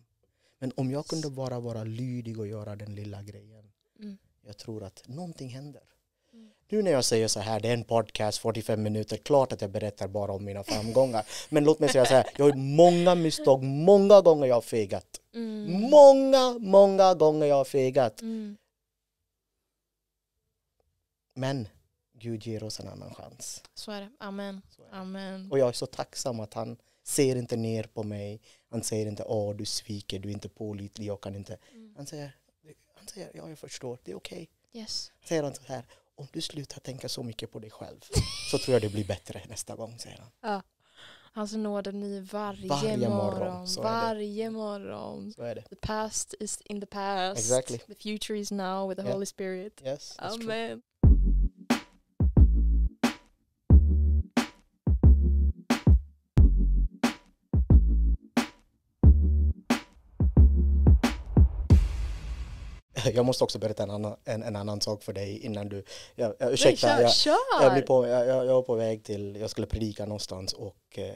[0.59, 3.64] Men om jag kunde bara vara lydig och göra den lilla grejen.
[3.98, 4.18] Mm.
[4.46, 5.82] Jag tror att någonting händer.
[6.32, 6.50] Mm.
[6.68, 9.70] Nu när jag säger så här, det är en podcast, 45 minuter, klart att jag
[9.70, 11.26] berättar bara om mina framgångar.
[11.48, 14.62] Men låt mig säga så här, jag har gjort många misstag, många gånger jag har
[14.62, 15.20] fegat.
[15.35, 15.80] Mm.
[15.90, 18.20] Många, många gånger jag har fegat.
[18.20, 18.56] Mm.
[21.35, 21.68] Men
[22.18, 23.62] Gud ger oss en annan chans.
[23.74, 24.11] Så är det.
[24.20, 24.62] Amen.
[24.79, 24.96] Är det.
[24.96, 25.50] Amen.
[25.52, 28.40] Och jag är så tacksam att han ser inte ner på mig.
[28.70, 31.59] Han säger inte åh du sviker, du är inte pålitlig, jag kan inte.
[31.72, 31.94] Mm.
[31.96, 32.37] Han säger,
[32.94, 34.48] han säger ja jag förstår, det är okej.
[34.72, 35.12] Yes.
[35.24, 38.00] Säger han så här, om du slutar tänka så mycket på dig själv
[38.50, 40.62] så tror jag det blir bättre nästa gång, säger han.
[41.33, 43.66] Hans nåd är ny varje, Varje morgon, morgon.
[43.83, 45.33] varje morgon.
[45.33, 45.62] Så är det.
[45.62, 47.38] The past is in the past.
[47.38, 47.79] Exactly.
[47.79, 49.14] The future is now with the Yeah.
[49.14, 49.83] Holy Spirit.
[49.85, 50.81] Yes, that's true.
[63.14, 65.84] Jag måste också berätta en annan, en, en annan sak för dig innan du...
[66.14, 67.62] Jag, jag, Nej, ursäkta, kör, jag, kör!
[67.62, 71.14] jag, blir på, jag, jag var på väg till, jag skulle predika någonstans och eh,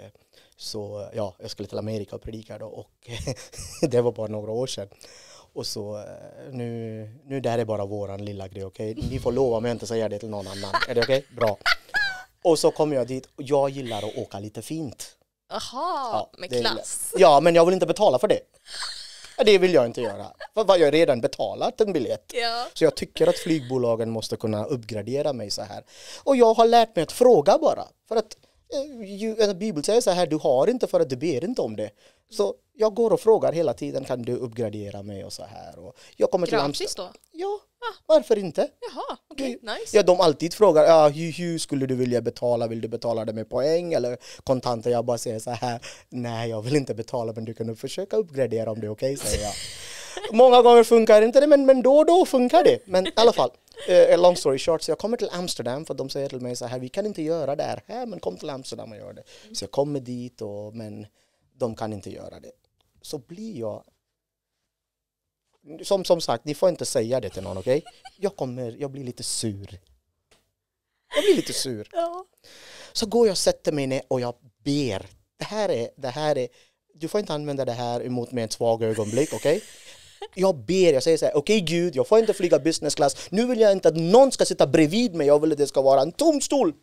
[0.57, 3.11] så, ja, jag skulle till Amerika och predika då och
[3.90, 4.88] det var bara några år sedan.
[5.53, 6.05] Och så eh,
[6.50, 8.94] nu, nu det här är bara våran lilla grej, okej?
[9.11, 10.70] Ni får lova mig att inte säga det till någon annan.
[10.88, 11.26] Är det okej?
[11.37, 11.59] Bra.
[12.44, 15.16] Och så kommer jag dit och jag gillar att åka lite fint.
[15.53, 17.12] Aha, Ja, med det är- klass.
[17.16, 18.40] Ja, men jag vill inte betala för det.
[19.44, 20.26] Det vill jag inte göra.
[20.55, 22.33] För vad, jag har redan betalat en biljett.
[22.35, 22.66] Ja.
[22.74, 25.85] Så jag tycker att flygbolagen måste kunna uppgradera mig så här.
[26.24, 27.85] Och jag har lärt mig att fråga bara.
[28.09, 28.37] För att
[28.74, 31.62] eh, ju- eh, Bibeln säger så här, du har inte för att du ber inte
[31.62, 31.90] om det.
[32.31, 35.79] Så jag går och frågar hela tiden, kan du uppgradera mig och så här.
[35.79, 37.12] Och jag kommer till Gratis Amsterdam.
[37.12, 37.18] då?
[37.33, 37.59] Ja,
[38.07, 38.61] varför inte?
[38.61, 39.97] Jaha, okej, nice.
[39.97, 42.66] Ja, de alltid frågar, ja, hur, hur skulle du vilja betala?
[42.66, 44.90] Vill du betala det med poäng eller kontanter?
[44.90, 48.71] Jag bara säger så här, nej jag vill inte betala men du kan försöka uppgradera
[48.71, 49.55] om det är okej, säger jag.
[50.33, 52.79] Många gånger funkar inte det, men, men då och då funkar det.
[52.85, 53.51] Men i alla fall,
[53.88, 56.66] eh, long story short, så jag kommer till Amsterdam för de säger till mig så
[56.66, 59.23] här, vi kan inte göra det här, här men kom till Amsterdam och gör det.
[59.53, 61.07] Så jag kommer dit, och, men
[61.59, 62.53] de kan inte göra det.
[63.03, 63.83] Så blir jag
[65.83, 67.83] som, som sagt, ni får inte säga det till någon, okej?
[68.18, 69.81] Jag kommer, jag blir lite sur.
[71.14, 71.88] Jag blir lite sur.
[71.92, 72.25] Ja.
[72.92, 75.07] Så går jag och sätter mig ner och jag ber.
[75.38, 76.49] Det här är, det här är,
[76.94, 79.62] du får inte använda det här emot mig ett svag ögonblick, okej?
[80.35, 83.31] Jag ber, jag säger så här, okej Gud, jag får inte flyga business class.
[83.31, 85.83] Nu vill jag inte att någon ska sitta bredvid mig, jag vill att det ska
[85.83, 86.75] vara en tom stol.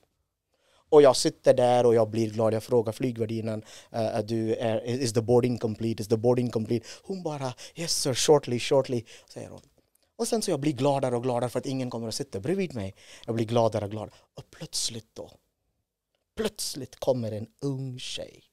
[0.90, 2.54] Och jag sitter där och jag blir glad.
[2.54, 3.64] Jag frågar flygvärdinnan,
[3.96, 6.02] uh, du, är, is the boarding complete?
[6.02, 6.88] Is the boarding complete?
[7.04, 9.62] Hon bara, yes sir, shortly, shortly, säger hon.
[10.16, 12.76] Och sen så jag blir gladare och gladare för att ingen kommer att sitta bredvid
[12.76, 12.96] mig.
[13.26, 14.16] Jag blir gladare och gladare.
[14.36, 15.32] Och plötsligt då,
[16.36, 18.44] plötsligt kommer en ung tjej.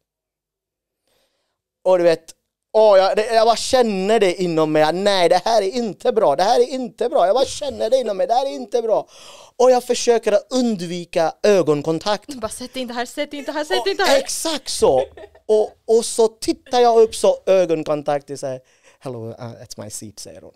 [1.82, 2.34] Och du vet,
[2.74, 6.36] åh, jag, det, jag bara känner det inom mig, nej det här är inte bra,
[6.36, 8.82] det här är inte bra, jag bara känner det inom mig, det här är inte
[8.82, 9.08] bra.
[9.56, 12.34] Och jag försöker att undvika ögonkontakt.
[12.34, 14.18] Bara sätt inte här, sätt inte här, sätt Och inte här.
[14.18, 15.02] Exakt så!
[15.46, 18.60] Och, och så tittar jag upp så ögonkontakt och säger
[18.98, 20.54] Hello, uh, it's my seat, säger hon.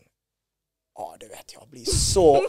[0.94, 2.46] Ja, du vet, jag blir så...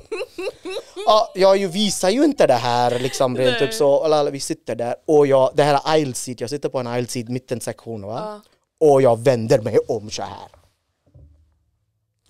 [1.05, 4.95] Ja, jag ju visar ju inte det här liksom rent upp så, vi sitter där
[5.07, 8.41] och jag, det här är aisle seat, jag sitter på en aisle seat, mittensektion va?
[8.45, 8.51] Ja.
[8.79, 10.49] Och jag vänder mig om så här.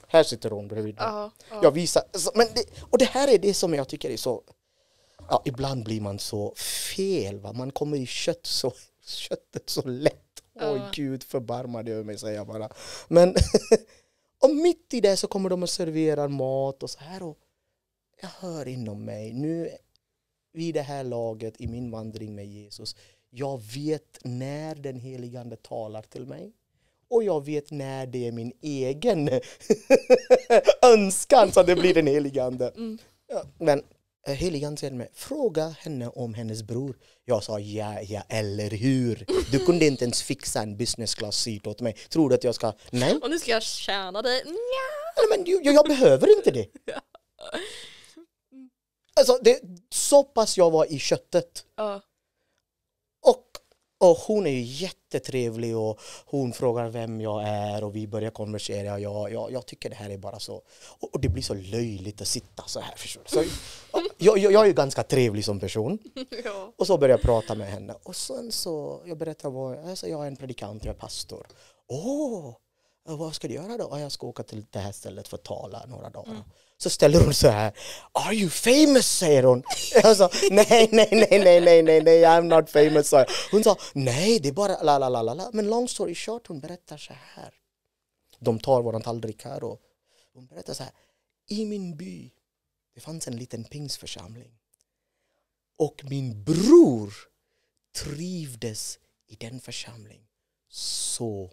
[0.08, 1.04] Här sitter hon bredvid mig.
[1.06, 1.60] Ja, ja.
[1.64, 2.04] Jag visar,
[2.36, 4.44] men det, och det här är det som jag tycker är så,
[5.30, 6.56] ja ibland blir man så
[6.96, 8.74] fel va, man kommer i kött så,
[9.06, 10.16] köttet så lätt.
[10.56, 10.90] Oj Ja.
[10.94, 12.70] gud förbarma dig över mig säger jag bara.
[13.08, 13.36] Men,
[14.44, 17.38] och mitt i det så kommer de och serverar mat och så här och
[18.22, 19.70] jag hör inom mig, nu
[20.54, 22.96] vid det här laget i min vandring med Jesus,
[23.30, 26.52] jag vet när den helige Ande talar till mig
[27.10, 29.30] och jag vet när det är min egen
[30.82, 32.74] önskan så det blir den helige Ande.
[33.32, 33.84] Ja, men
[34.28, 36.98] eh, helige Ande säger till mig, fråga henne om hennes bror.
[37.26, 39.26] Jag sa ja, ja, eller hur?
[39.52, 41.94] Du kunde inte ens fixa en business class seat åt mig.
[41.94, 42.74] Tror du att jag ska?
[42.92, 44.44] Nej, Och nu ska jag tjäna dig.
[44.46, 44.52] Nja.
[45.18, 46.68] Nej, men jag, jag behöver inte det.
[49.13, 49.62] Alltså, det.
[49.89, 51.65] Så pass jag var i köttet.
[51.76, 52.02] Ja.
[54.02, 59.00] Och, hon är ju jättetrevlig och hon frågar vem jag är och vi börjar konversera.
[59.00, 60.62] Jag, jag, jag tycker det här är bara så...
[61.00, 62.96] Och, det blir så löjligt att sitta så här.
[62.96, 63.24] Förstår?
[63.26, 63.44] Så,
[64.18, 66.00] jag, jag, jag är ju ganska trevlig som person.
[66.46, 66.74] ja.
[66.78, 67.96] Och så började jag prata med henne.
[68.04, 71.48] Och sen så, jag berättade vad, alltså jag är en predikant, jag är pastor.
[71.88, 72.54] Åh,
[73.06, 73.88] vad ska du göra då?
[73.92, 76.44] "Ja, Jag ska åka till det här stället för att tala några dagar.
[76.82, 77.74] Så ställer hon så här,
[78.12, 79.08] Are you famous?
[79.08, 79.63] säger hon.
[80.04, 83.10] Jag sa, nej, nej, nej, nej, nej, nej, nej, I'm not famous.
[83.10, 83.26] sa.
[83.52, 85.50] Hon sa, nej, det är bara la, la, la, la, la.
[85.54, 87.54] Men long story short, hon berättar så här.
[88.39, 89.82] De tar våran tallrik här och
[90.34, 90.92] hon berättar så här.
[91.48, 92.32] I min by,
[92.96, 94.52] det fanns en liten pingsförsamling.
[95.78, 97.13] Och min bror
[97.96, 100.22] trivdes i den församling.
[100.70, 101.52] Så,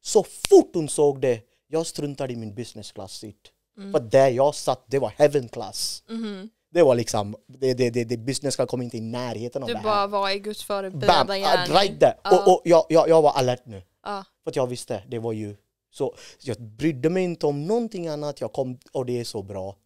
[0.00, 3.52] så fort hon såg det, jag struntade i min business class seat.
[3.76, 6.02] För där jag satt, det var heaven class.
[6.08, 6.50] Mhm.
[6.70, 9.72] Det var liksom, det, det, det, det business class kom inte i närheten av Du
[9.72, 9.84] det här.
[9.84, 10.82] bara var i Guds Bam!
[10.92, 11.76] förberedda ah, gärning.
[11.76, 12.16] Right there!
[12.24, 12.38] Ja.
[12.46, 13.82] Och, och jag, jag, jag var alert nu.
[14.04, 14.24] Ja.
[14.44, 15.56] För att jag visste, det var ju
[15.90, 16.14] så.
[16.40, 18.40] Jag brydde mig inte om någonting annat.
[18.40, 19.76] Jag kom, och det är så bra.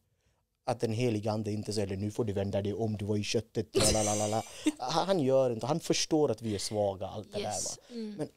[0.66, 3.22] Att den helige ande inte säger nu får du vända dig om, du var i
[3.22, 3.92] köttet.
[3.92, 4.42] lalalala."
[4.78, 7.06] Han gör inte, han förstår att vi är svaga.
[7.06, 7.78] Allt det där, Yes.
[7.78, 7.82] va?
[7.94, 8.14] Mm.
[8.16, 8.28] Men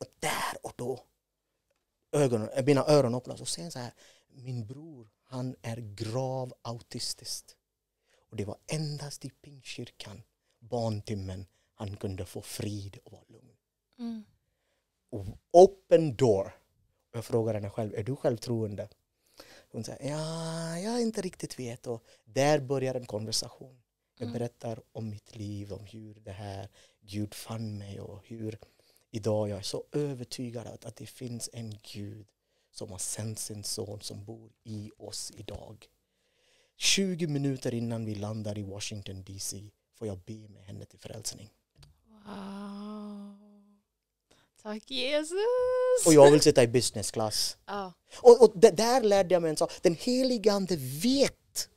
[0.00, 0.98] och där och då,
[2.12, 3.90] ögonen, mina öron öppnas och sen så här,
[4.32, 7.56] min bror, han är grav autistisk.
[8.30, 10.22] Och det var endast i Pingstkyrkan,
[10.58, 13.56] barntimmen, han kunde få frid och vara lugn.
[13.98, 14.24] Mm.
[15.50, 16.56] Open door.
[17.12, 18.88] Jag frågar henne själv, är du själv troende?
[19.72, 21.86] Hon säger, ja, jag inte riktigt vet.
[21.86, 23.82] Och där börjar en konversation.
[24.18, 24.32] Jag Mm.
[24.38, 26.68] berättar om mitt liv, om hur det här
[27.00, 28.58] Gud fann mig och hur
[29.10, 32.26] idag jag är så övertygad att, att det finns en Gud
[32.80, 35.86] som har sänt sin son som bor i oss idag.
[36.76, 41.50] 20 minuter innan vi landar i Washington DC får jag be med henne till frälsning.
[42.26, 43.38] Wow.
[44.62, 46.06] Tack Jesus.
[46.06, 47.56] Och jag vill sitta i business class.
[47.66, 47.92] Ja.
[48.16, 49.72] Och, och där lärde jag mig en sak.
[49.82, 51.68] Den helige ande vet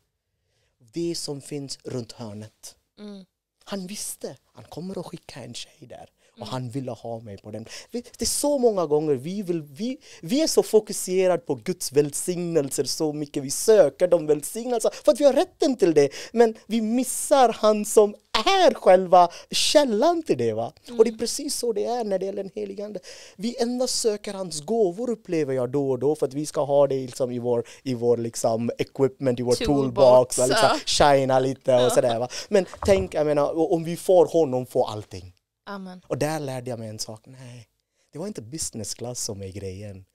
[0.93, 2.75] det som finns runt hörnet.
[2.99, 3.25] Mm.
[3.63, 6.09] Han visste, han kommer att skicka en tjej där.
[6.39, 7.65] Och han ville ha mig på den.
[7.91, 12.83] Det är så många gånger vi, vill, vi, vi är så fokuserade på Guds välsignelser
[12.83, 13.43] så mycket.
[13.43, 16.09] Vi söker de välsignelserna för att vi har rätten till det.
[16.31, 18.15] Men vi missar han som
[18.45, 20.53] är själva källan till det.
[20.53, 20.73] Va?
[20.97, 22.99] Och det är precis så det är när det gäller den helige Ande.
[23.35, 26.87] Vi endast söker hans gåvor upplever jag då och då för att vi ska ha
[26.87, 30.35] det liksom i vår, i vår liksom equipment, i vår toolbox.
[30.35, 30.45] Toolbox, va?
[30.45, 32.19] Liksom, shina lite och sådär.
[32.19, 32.27] Va?
[32.49, 35.32] Men tänk, jag menar, om vi får honom får allting.
[35.63, 36.01] Amen.
[36.07, 37.21] Och där lärde jag mig en sak.
[37.25, 37.69] Nej,
[38.11, 40.05] det var inte business class som är grejen.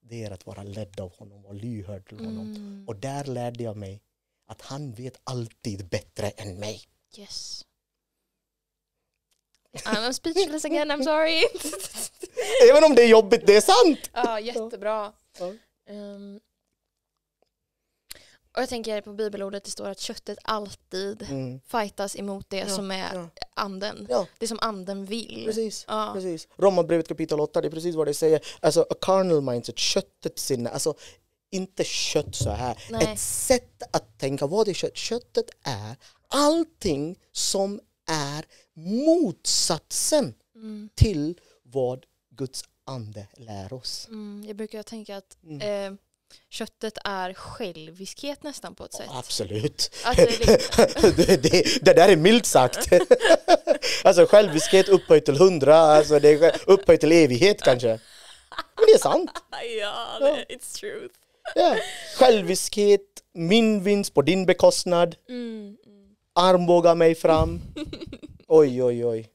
[0.00, 2.54] det är att vara ledd av honom och lyhörd till honom.
[2.54, 2.84] Mm.
[2.88, 4.02] Och där lärde jag mig
[4.46, 6.82] att han vet alltid bättre än mig.
[7.18, 7.64] Yes.
[9.72, 11.44] I'm speechless again, I'm sorry.
[12.70, 14.10] Även om det är jobbigt, det är sant!
[14.12, 15.12] ja, jättebra.
[15.38, 15.54] Ja.
[15.86, 16.40] Ehm,
[18.56, 21.60] och jag tänker på bibelordet, det står att köttet alltid Mm.
[21.66, 23.28] fightas emot det Ja, som är ja.
[23.54, 24.06] anden.
[24.10, 25.42] Ja, Det som anden vill.
[25.46, 25.84] precis.
[25.88, 26.10] Ja.
[26.14, 26.48] precis.
[26.56, 28.40] Romarbrevet kapitel 8, det är precis vad det säger.
[28.60, 30.70] Alltså, a carnal mindset, köttets sinne.
[30.70, 30.94] Alltså,
[31.50, 32.84] inte kött så här.
[32.90, 33.12] Nej.
[33.12, 34.96] Ett sätt att tänka, vad är kött?
[34.96, 35.96] Köttet är
[36.28, 44.06] allting som är motsatsen Mm, till vad Guds ande lär oss.
[44.08, 45.60] mm, jag brukar tänka att Mm.
[45.92, 45.98] eh,
[46.50, 49.06] köttet är själviskhet nästan på ett sätt.
[49.10, 49.90] Absolut.
[50.04, 52.88] Att det är liksom- det, det, det där är milt sagt.
[54.04, 57.88] alltså själviskhet upphöjt till hundra, alltså det är upphöjt till evighet kanske.
[58.76, 59.30] Men det är sant.
[59.80, 61.14] ja, det- it's truth.
[61.54, 61.76] Ja.
[62.18, 63.00] Själviskhet,
[63.34, 65.76] min vinst på din bekostnad, Mm, mm.
[66.34, 67.60] armbåga mig fram.
[68.48, 69.28] Oj, oj, oj.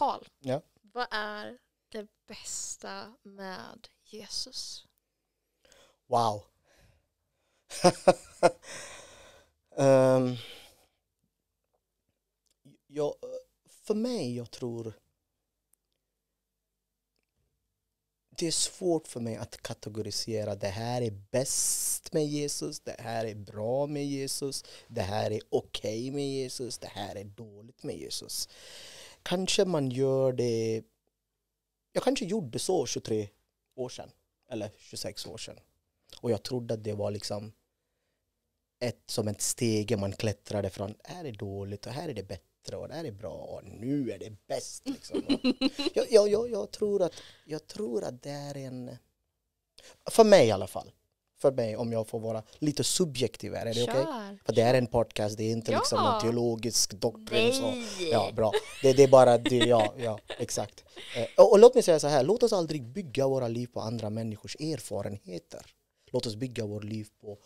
[0.00, 0.62] Paul, Ja.
[0.82, 1.58] vad är
[1.88, 4.86] det bästa med Jesus?
[6.06, 6.44] Wow.
[9.76, 10.36] um,
[12.86, 13.14] ja,
[13.68, 14.92] för mig, jag tror
[18.30, 23.24] det är svårt för mig att kategorisera det här är bäst med Jesus, det här
[23.24, 27.96] är bra med Jesus, det här är okej med Jesus, det här är dåligt med
[27.96, 28.48] Jesus.
[29.22, 30.82] Kanske man gör det,
[31.92, 33.28] jag kanske gjorde så 23
[33.74, 34.10] år sedan,
[34.50, 35.60] eller 26 år sedan.
[36.20, 37.52] Och jag trodde att det var liksom
[38.80, 42.76] ett, som ett steg man klättrade från, här är dåligt och här är det bättre
[42.76, 44.88] och det här är bra och nu är det bäst.
[44.88, 45.22] Liksom.
[45.94, 48.96] jag, jag, jag, jag, tror att, jag tror att det är en,
[50.10, 50.90] för mig i alla fall,
[51.40, 53.94] för mig om jag får vara lite subjektiv här, är det okej?
[54.04, 54.38] Kör.
[54.44, 56.12] För det är en podcast, det är inte liksom Ja.
[56.12, 57.52] någon teologisk doktrin.
[57.52, 57.72] Så.
[58.12, 58.52] Ja, bra.
[58.82, 60.84] Det, det är bara det, ja, ja, exakt.
[61.16, 63.80] Eh, och, och låt mig säga så här, låt oss aldrig bygga våra liv på
[63.80, 65.60] andra människors erfarenheter.
[66.12, 67.38] Låt oss bygga vårt liv på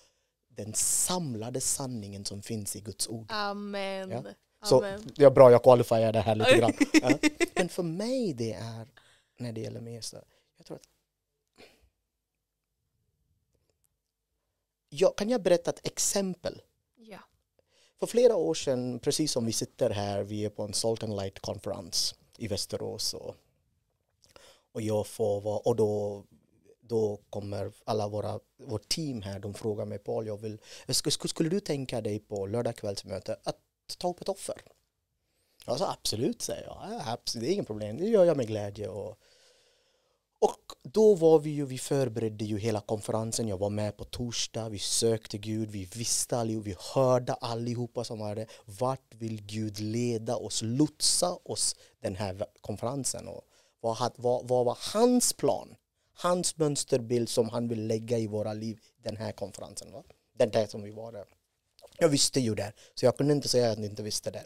[0.48, 3.26] den samlade sanningen som finns i Guds ord.
[3.32, 4.10] Amen.
[4.10, 4.22] Ja.
[4.64, 5.08] Så Amen.
[5.16, 6.72] det är bra, jag qualifierar det här lite grann.
[7.02, 7.10] Ja.
[7.54, 8.86] Men för mig det är,
[9.38, 10.18] när det gäller Mesa,
[10.56, 10.82] jag tror att
[14.94, 16.62] jag, kan jag berätta ett exempel?
[16.96, 17.18] Ja.
[18.00, 21.16] För flera år sedan, precis som vi sitter här, vi är på en Salt and
[21.16, 23.34] Light konferens i Västerås och,
[24.72, 26.24] och jag får vara, och då,
[26.80, 31.60] då kommer alla våra, vårt team här, de frågar mig Paul, jag vill, skulle, du
[31.60, 33.58] tänka dig på lördagskvällsmöte att
[33.98, 34.62] ta upp ett offer?
[35.66, 38.46] Jag sa absolut, säger jag, ja, absolut, det är inget problem, det gör jag med
[38.46, 39.18] glädje och
[40.44, 44.68] och då var vi ju, vi förberedde ju hela konferensen, jag var med på torsdag,
[44.68, 48.46] vi sökte Gud, vi visste allihop, vi hörde allihopa som var det.
[48.64, 53.28] Vart vill Gud leda oss, lotsa oss den här konferensen?
[53.28, 53.42] Och
[53.80, 55.74] vad, vad, vad var hans plan?
[56.14, 59.92] Hans mönsterbild som han vill lägga i våra liv den här konferensen.
[59.92, 60.02] Va?
[60.38, 61.24] Den där som vi var där.
[61.98, 64.44] Jag visste ju det, så jag kunde inte säga att jag inte visste det.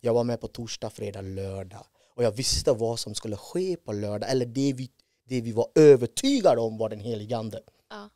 [0.00, 1.86] Jag var med på torsdag, fredag, lördag.
[2.14, 4.90] Och jag visste vad som skulle ske på lördag, eller det vi,
[5.28, 7.60] det vi var övertygade om var den helige Ande.
[7.90, 8.08] Ja.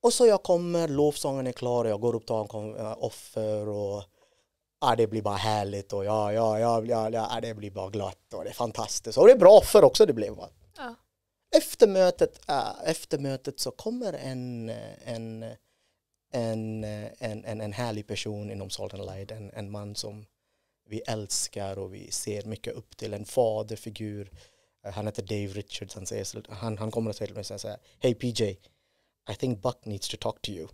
[0.00, 4.02] Och så jag kommer, lovsången är klar och jag går upp och tar offer och
[4.80, 8.34] ja, det blir bara härligt och ja, ja, ja, ja, ja, det blir bara glatt
[8.34, 9.18] och det är fantastiskt.
[9.18, 10.32] Och det är bra offer också det blev.
[10.32, 10.48] Va?
[10.76, 10.94] Ja.
[11.56, 14.68] Efter mötet, äh, efter mötet så kommer en,
[15.04, 15.44] en,
[16.32, 20.26] en, en, en, en härlig person inom Salt and Light, en, en man som
[20.88, 24.30] vi älskar och vi ser mycket upp till, en faderfigur.
[24.86, 27.68] Eh, Han heter Dave Richards, han, säger, han, han kommer att säga till mig så
[27.68, 28.42] här, Hey PJ,
[29.30, 30.68] I think Buck needs to talk to you.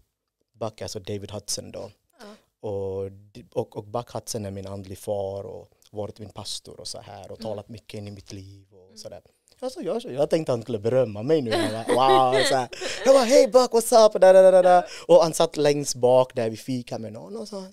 [0.61, 1.91] Buck är alltså David Hudson då.
[2.21, 2.27] Ja.
[2.69, 3.11] Och,
[3.53, 7.33] och, och Buck Hudson är min andlig far och varit min pastor och så här
[7.33, 7.43] och Mm.
[7.43, 9.23] talat mycket in i mitt liv och så där.
[9.61, 11.51] Alltså jag, jag tänkte han skulle berömma mig nu.
[11.51, 12.69] Jag bara, wow, så här.
[13.05, 14.13] Jag bara, hey Buck, what's up?
[14.21, 14.85] Da, da, da, da.
[15.09, 17.65] Och han satt längst bak där vi fika med någon och så,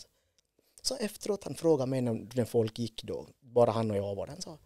[0.81, 4.25] så efteråt han frågade mig när, när folk gick då, bara han och jag var
[4.25, 4.57] där, han sa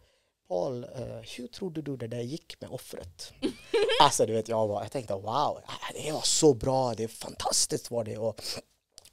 [0.48, 3.32] Paul, eh, hur trodde du det där gick med offret?
[4.00, 5.24] alltså du vet, jag, var, jag tänkte wow,
[5.66, 8.40] ah, det var så bra, det är fantastiskt var det och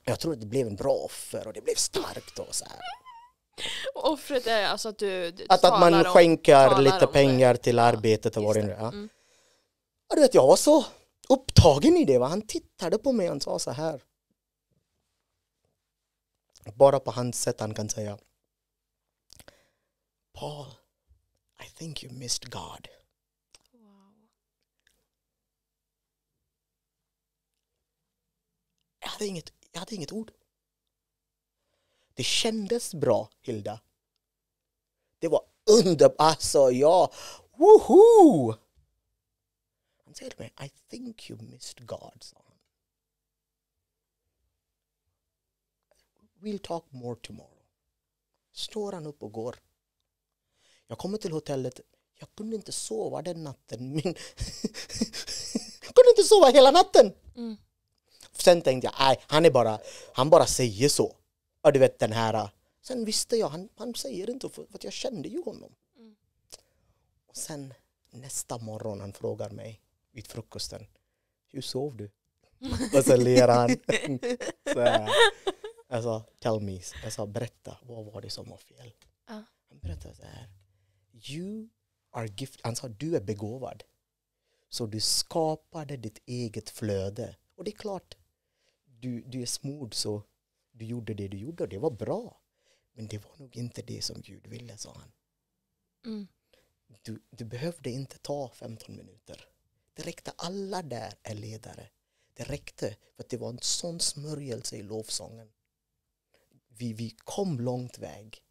[0.06, 2.80] jag tror att det blev en bra offer och det blev starkt och så här.
[3.96, 7.14] Och Offret är alltså att du, du Att, att man om- skänker talar lite om
[7.14, 7.60] pengar det.
[7.60, 8.84] till arbetet och vad Just det nu är.
[8.84, 8.88] Ja.
[8.88, 9.10] Mm.
[10.10, 10.86] Ja, du vet, jag var så
[11.30, 12.18] upptagen i det.
[12.18, 12.28] Va?
[12.28, 14.02] Han tittade på mig och sa så här.
[16.76, 18.18] Bara på hans sätt han kan säga.
[20.34, 20.66] Paul,
[21.62, 22.88] I think you missed God.
[23.72, 24.14] Wow.
[29.00, 30.32] Jag hade inget, jag hade inget ord.
[32.14, 33.82] Det kändes bra, Hilda.
[35.20, 36.16] Det var underbart.
[36.18, 37.12] Alltså, ja,
[37.56, 38.54] woho!
[40.06, 42.58] Han säger till mig, I think you missed God, sa han.
[46.40, 47.58] We'll talk more tomorrow.
[48.52, 49.56] Står han upp och går.
[50.92, 51.80] Jag kommer till hotellet.
[52.20, 53.92] Jag kunde inte sova den natten.
[53.92, 54.16] Min
[55.82, 57.14] jag kunde inte sova hela natten.
[57.36, 57.58] Mm.
[58.32, 59.80] Sen tänkte jag, nej, han är bara,
[60.14, 61.16] han bara säger så.
[61.62, 62.50] Ja, du vet den här.
[62.82, 65.76] Sen visste jag, han, han säger inte för, för jag kände ju honom.
[65.98, 66.16] Mm.
[67.28, 67.74] Och sen
[68.10, 69.82] nästa morgon han frågar mig
[70.12, 70.88] vid frukosten,
[71.48, 72.12] hur sov du?
[72.98, 73.70] Och så ler han.
[75.90, 76.82] så, sa, tell me,
[77.12, 78.94] sa berätta, vad var det som var fel?
[79.28, 79.44] Ja.
[79.70, 80.50] Han berättade så här,
[81.30, 81.70] you
[82.12, 83.84] are gift, han sa du är begåvad.
[84.70, 87.36] Så du skapade ditt eget flöde.
[87.56, 88.18] Och det är klart,
[88.86, 90.24] du, du är smord så
[90.72, 92.42] du gjorde det du gjorde och det var bra.
[92.94, 95.12] Men det var nog inte det som Gud ville, sa han.
[96.06, 96.28] Mm.
[97.02, 99.46] Du, du behövde inte ta 15 minuter.
[99.94, 101.90] Det räckte, alla där är ledare.
[102.34, 105.52] Det räckte för att det var en sån smörjelse i lovsången.
[106.68, 108.44] Vi, vi kom långt väg.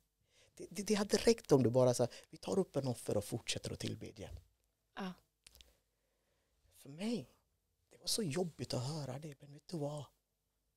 [0.60, 3.24] Det, det, det hade räckt om du bara sa vi tar upp en offer och
[3.24, 4.30] fortsätter att tillbedja.
[4.96, 5.12] Ja.
[6.82, 7.28] För mig,
[7.90, 10.04] det var så jobbigt att höra det, men vet du vad?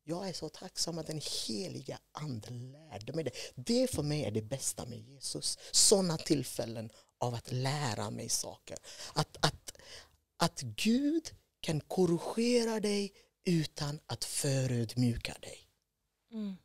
[0.04, 3.32] Jag är så tacksam att den heliga ande lärde mig det.
[3.56, 5.58] Det för mig är det bästa med Jesus.
[5.72, 8.78] Sådana tillfällen av att lära mig saker.
[9.14, 9.78] Att, att,
[10.38, 13.14] att Gud kan korrigera dig
[13.46, 15.70] utan att förödmjuka dig.
[16.32, 16.56] Mm.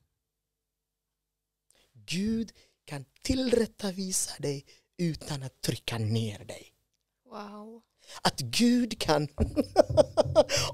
[1.92, 2.52] Gud
[2.88, 4.64] kan tillrättavisa dig
[4.98, 6.72] utan att trycka ner dig.
[7.30, 7.82] Wow.
[8.22, 9.28] Att Gud kan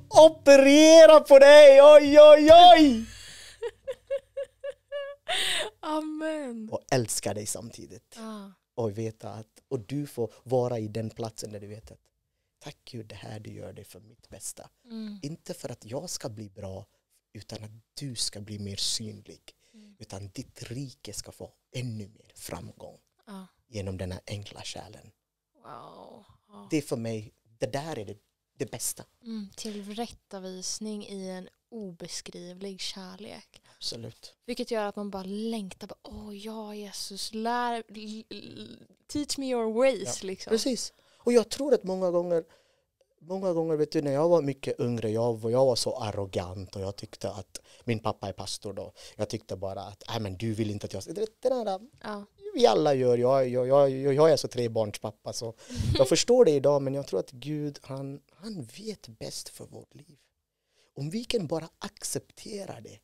[0.09, 3.07] operera på dig, oj oj oj!
[5.81, 6.69] Amen.
[6.73, 8.15] Och älska dig samtidigt.
[8.17, 8.53] Ja.
[8.75, 12.01] Och veta att, och du får vara i den platsen där du vet att
[12.59, 14.71] tack Gud, det här du gör det för mitt bästa.
[14.85, 15.19] Mm.
[15.23, 16.87] Inte för att jag ska bli bra,
[17.33, 19.55] utan att du ska bli mer synlig.
[19.99, 23.47] Utan ditt rike ska få ännu mer framgång Ja.
[23.67, 25.11] genom denna enkla kärlen.
[25.55, 26.25] Wow.
[26.49, 26.69] Ja.
[26.71, 28.19] Det är för mig, det där är det,
[28.59, 29.05] det bästa.
[29.23, 29.49] Mm.
[29.57, 33.63] Tillrättavisning i en obeskrivlig kärlek.
[33.77, 34.35] Absolut.
[34.47, 35.87] Vilket gör att man bara längtar.
[35.87, 37.83] Bara, Åh ja Jesus, lär,
[39.07, 40.23] teach me your ways.
[40.23, 40.51] Liksom.
[40.51, 40.93] Precis.
[41.19, 42.45] Och jag tror att många gånger
[43.27, 46.77] Många gånger vet du när jag var mycket yngre jag, var- jag var så arrogant
[46.77, 48.93] och jag tyckte att min pappa är pastor då.
[49.17, 51.03] Jag tyckte bara att Nej, men du vill inte att jag.
[51.15, 52.25] Det, det där, Ja.
[52.55, 55.55] vi alla gör, jag, jag, jag, jag, jag är så trebarnspappa så
[55.99, 59.95] jag förstår det idag men jag tror att Gud han, han vet bäst för vårt
[59.95, 60.17] liv.
[60.97, 62.99] Om vi kan bara acceptera det.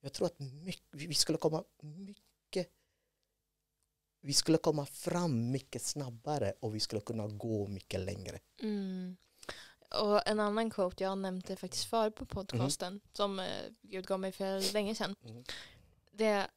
[0.00, 2.68] Jag tror att mycket, vi skulle komma mycket
[4.28, 8.38] vi skulle komma fram mycket snabbare och vi skulle kunna gå mycket längre.
[8.60, 9.16] Mm.
[9.90, 13.46] Och en annan quote, jag nämnde faktiskt förut på podcasten, som eh,
[13.82, 15.14] Gud gav mig för länge sedan.
[15.20, 15.44] Mhm.
[16.12, 16.48] Det,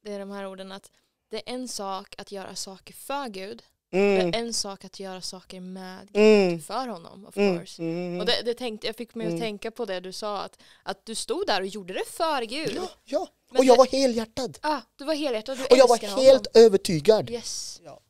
[0.00, 0.90] det är de här orden att
[1.28, 3.62] det är en sak att göra saker för Gud,
[3.94, 4.30] Mm.
[4.30, 6.60] det är en sak att göra saker med Gud Mm.
[6.60, 7.58] för honom, of Mm.
[7.58, 7.82] course.
[7.82, 8.20] Mm.
[8.20, 11.06] Och det, det tänkte, jag fick mig att tänka på det du sa, att, att
[11.06, 12.72] du stod där och gjorde det för Gud.
[12.76, 13.28] Ja, ja.
[13.50, 14.58] Men och jag var helhjärtad.
[14.62, 16.66] Ah, du var helhjärtad, du Och jag var helt honom.
[16.66, 17.30] övertygad.
[17.30, 17.80] Yes.
[17.84, 18.00] Ja.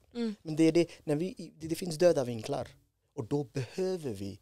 [0.42, 2.68] Men det, är det, när vi, det, det finns döda vinklar
[3.16, 4.38] och då behöver vi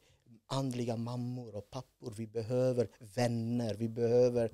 [0.53, 4.51] andliga mammor och pappor, vi behöver vänner, vi behöver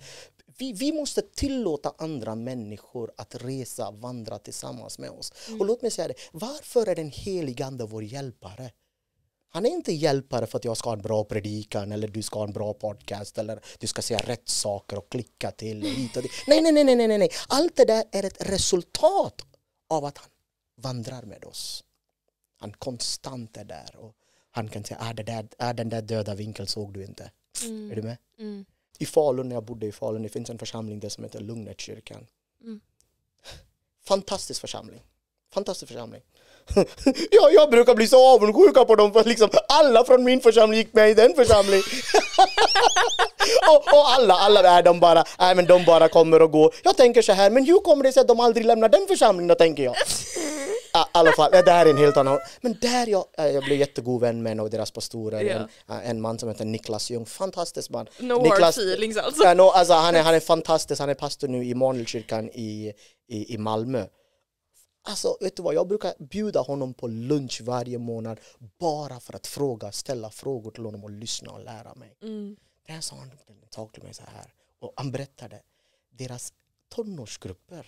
[0.59, 5.33] vi, vi måste tillåta andra människor att resa, vandra tillsammans med oss.
[5.49, 5.61] Mm.
[5.61, 8.71] Och låt mig säga det, varför är den helige Ande vår hjälpare?
[9.51, 12.39] Han är inte hjälpare för att jag ska ha en bra predikan eller du ska
[12.39, 16.23] ha en bra podcast eller du ska säga rätt saker och klicka till hit och
[16.23, 16.33] dit.
[16.47, 17.31] Nej, nej, nej, nej, nej, nej.
[17.49, 19.43] Allt det där är ett resultat
[19.89, 20.29] av att han
[20.77, 21.85] vandrar med oss.
[22.61, 24.15] Han konstant är där och
[24.59, 27.31] han kan säga, ah, det där, ah, den där döda vinkeln såg du inte.
[27.65, 27.91] Mm.
[27.91, 28.17] Är du med?
[28.39, 28.65] Mm.
[28.99, 32.27] I Falun, när jag bodde i Falun, det finns en församling där som heter Lugnetkyrkan.
[32.63, 32.81] Mm.
[34.05, 35.03] Fantastisk församling.
[35.55, 36.23] Fantastisk församling.
[37.31, 40.95] ja, jag brukar bli så avundsjuka på dem för liksom alla från min församling gick
[40.95, 41.85] med i den församlingen.
[43.71, 46.75] och, och alla, alla är de bara, nej men de bara kommer och går.
[46.85, 49.57] Jag tänker så här, men hur kommer det sig att de aldrig lämnar den församlingen
[49.57, 49.97] tänker jag?
[50.95, 52.39] I alla fall, det här är en helt annan.
[52.61, 55.41] Men där jag, eh, jag blev jättegod vän med en av deras pastorer,
[55.86, 55.95] Ja.
[55.95, 58.07] en, en man som heter Niklas Ljung, fantastisk man.
[58.18, 59.43] No hard Niklas- feelings alltså.
[59.45, 62.93] Ja, no, alltså, han, är, han är fantastisk, han är pastor nu i Immanuelkyrkan i,
[63.28, 64.07] i, i Malmö.
[65.09, 68.41] Alltså, vet du vad, jag brukar bjuda honom på lunch varje månad
[68.80, 72.16] bara för att fråga, ställa frågor till honom och lyssna och lära mig.
[72.22, 72.57] Mm.
[72.86, 75.61] Där sa han en sak till mig så här, och han berättade,
[76.18, 76.53] deras
[76.95, 77.86] tonårsgrupper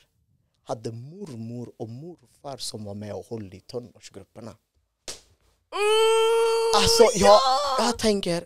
[0.71, 4.57] hade mormor och morfar som var med och höll i tonårsgrupperna.
[6.77, 7.41] Alltså, jag,
[7.79, 8.45] jag tänker,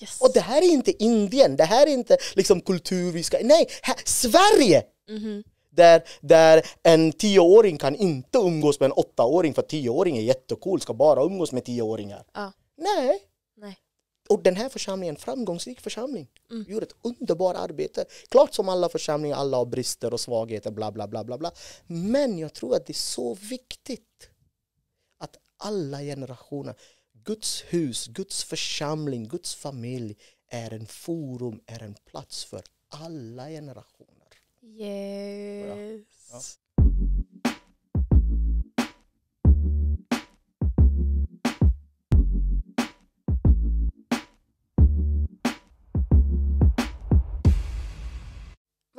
[0.00, 0.20] Yes.
[0.20, 3.68] och det här är inte Indien, det här är inte liksom kultur vi ska, nej,
[3.82, 4.82] här, Sverige!
[5.08, 5.44] Mhm.
[5.70, 10.94] Där, där en tioåring kan inte umgås med en åttaåring för tioåring är jättecool, ska
[10.94, 12.24] bara umgås med tioåringar.
[12.34, 13.20] Nej, Nej.
[14.28, 16.28] Och den här församlingen framgångsrik församling.
[16.50, 16.64] Mm.
[16.68, 18.04] Gjorde ett underbart arbete.
[18.28, 21.52] Klart som alla församlingar, alla har brister och svagheter, bla bla bla bla bla.
[21.86, 24.30] Men jag tror att det är så viktigt
[25.18, 26.74] att alla generationer,
[27.24, 30.16] Guds hus, Guds församling, Guds familj
[30.48, 34.28] är en forum, är en plats för alla generationer.
[34.62, 36.58] Yes.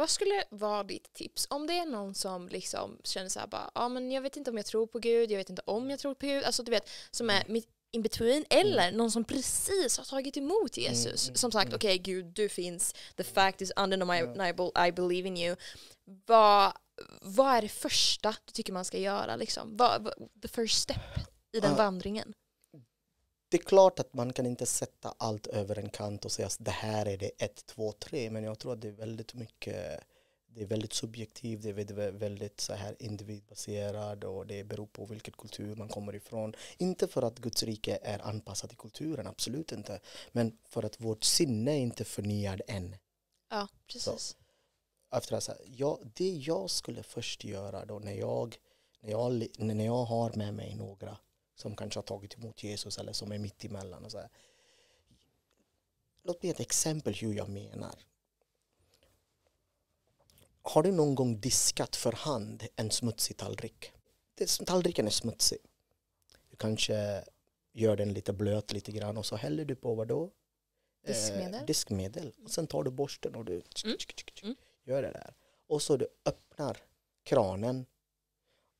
[0.05, 3.71] Vad skulle vara ditt tips om det är någon som liksom känner så här bara,
[3.75, 5.99] ja men jag vet inte om jag tror på Gud, jag vet inte om jag
[5.99, 9.97] tror på Gud, alltså du vet, som är mitt in between eller någon som precis
[9.97, 11.27] har tagit emot Jesus.
[11.27, 11.75] mm, som sagt, mm.
[11.75, 15.55] okej Gud, du finns, the fact is undeniable, I believe in you.
[16.25, 16.73] Vad,
[17.21, 19.77] vad är det första du tycker man ska göra liksom?
[19.77, 21.19] Vad, the first step
[21.57, 21.77] i den Ja.
[21.77, 22.33] vandringen?
[23.49, 26.57] Det är klart att man kan inte sätta allt över en kant och säga att
[26.59, 30.03] det här är det 1, 2, 3 men jag tror att det är väldigt mycket
[30.55, 35.33] det är väldigt subjektivt, det är väldigt, så här individbaserad och det beror på vilken
[35.33, 36.55] kultur man kommer ifrån.
[36.77, 39.99] Inte för att Guds rike är anpassat till kulturen, absolut inte.
[40.31, 42.95] Men för att vårt sinne är inte förnyad än.
[43.49, 44.37] Ja, precis.
[45.15, 48.57] Efter att ja, det jag skulle först göra då när jag,
[48.99, 51.17] när, jag, när jag har med mig några
[51.55, 54.29] som kanske har tagit emot Jesus eller som är mitt emellan och så här.
[56.23, 57.95] Låt mig ge ett exempel hur jag menar.
[60.61, 63.91] Har du någon gång diskat för hand en smutsig tallrik?
[64.65, 65.59] Tallriken är smutsig.
[66.49, 67.23] Du kanske
[67.73, 70.31] gör den lite blöt lite grann och så häller du på vad då?
[71.05, 71.53] Diskmedel.
[71.53, 72.33] Eh, diskmedel.
[72.43, 73.97] Och sen tar du borsten och du Mm.
[74.43, 74.55] Mm.
[74.83, 75.33] gör det där.
[75.67, 76.77] Och så du öppnar
[77.23, 77.85] kranen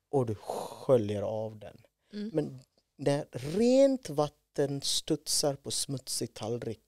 [0.10, 1.85] och du sköljer av den.
[2.16, 2.30] Mm.
[2.34, 2.60] Men
[2.98, 6.80] när rent vatten studsar på smutsig tallrik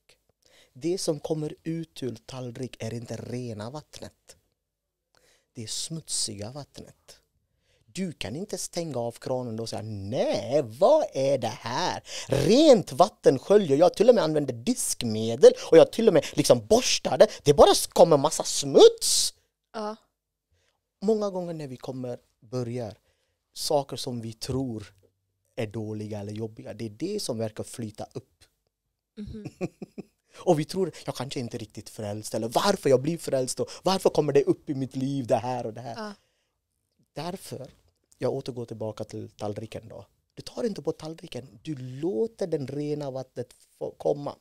[0.81, 4.37] det som kommer ut ur tallrik är inte rena vattnet.
[5.53, 7.19] Det är smutsiga vattnet.
[7.85, 12.03] Du kan inte stänga av kranen och säga nej, vad är det här?
[12.27, 16.67] Rent vatten sköljer, jag till och med använder diskmedel och jag till och med liksom
[16.67, 17.27] borstade.
[17.43, 19.33] Det bara kommer massa smuts.
[19.73, 19.95] Ja.
[21.01, 22.97] Många gånger när vi kommer börjar
[23.53, 24.93] saker som vi tror
[25.57, 28.43] är dåliga eller jobbiga, det är det som verkar flyta upp.
[29.17, 29.45] Mhm.
[30.39, 33.69] Och vi tror, jag kanske inte är riktigt frälst eller varför jag blir frälst och
[33.83, 35.95] varför kommer det upp i mitt liv det här och det här.
[35.95, 36.13] Ja.
[37.13, 37.71] Därför,
[38.17, 40.05] jag återgår tillbaka till tallriken då.
[40.33, 44.35] Du tar inte på tallriken, du låter den rena vattnet få komma.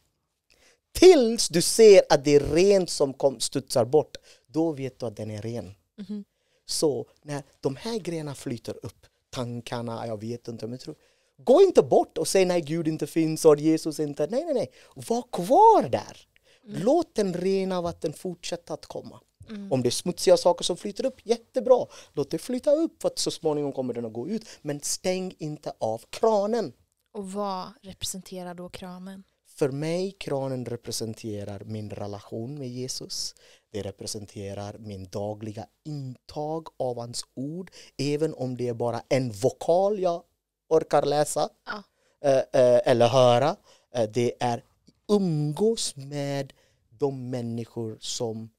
[0.93, 5.17] Tills du ser att det är rent som kom, studsar bort, då vet du att
[5.17, 5.75] den är ren.
[5.97, 6.25] Mhm.
[6.67, 9.07] Så när de här grejerna flyter upp,
[9.37, 10.97] tankarna, jag vet inte, men jag tror,
[11.39, 14.71] gå inte bort och säg nej Gud inte finns och Jesus inte, nej nej nej,
[14.95, 16.29] var kvar där.
[16.63, 19.21] Låt den rena vatten fortsätta att komma.
[19.49, 19.73] Mm.
[19.73, 21.87] Om det är smutsiga saker som flyter upp, jättebra.
[22.13, 24.49] Låt det flyta upp för att så småningom kommer den att gå ut.
[24.63, 26.73] Men stäng inte av kranen.
[27.13, 29.25] Och vad representerar då kranen?
[29.59, 33.35] För mig kranen representerar min relation med Jesus.
[33.73, 37.71] Det representerar min dagliga intag av hans ord.
[37.99, 40.23] Även om det är bara en vokal jag
[40.69, 41.83] orkar läsa Ja.
[42.29, 43.57] eh, eh, eller höra.
[43.95, 44.63] Eh, det är
[45.09, 46.53] umgås med
[46.89, 48.51] de människor som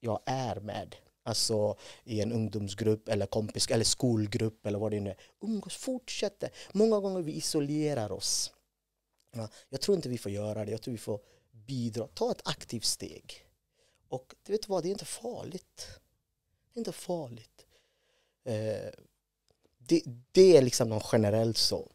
[0.00, 0.96] jag är med.
[1.24, 5.16] Alltså i en ungdomsgrupp eller kompis eller skolgrupp eller vad det nu är.
[5.40, 6.50] Umgås, fortsätter.
[6.72, 8.52] Många gånger vi isolerar oss.
[9.30, 10.70] Ja, jag tror inte vi får göra det.
[10.70, 11.20] Jag tror vi får
[11.50, 12.06] bidra.
[12.06, 13.46] Ta ett aktivt steg.
[14.08, 15.88] Och du vet vad, det är inte farligt.
[16.72, 17.66] Det är inte farligt.
[18.44, 18.90] Eh,
[19.78, 20.02] det,
[20.32, 21.92] det är liksom något generellt så.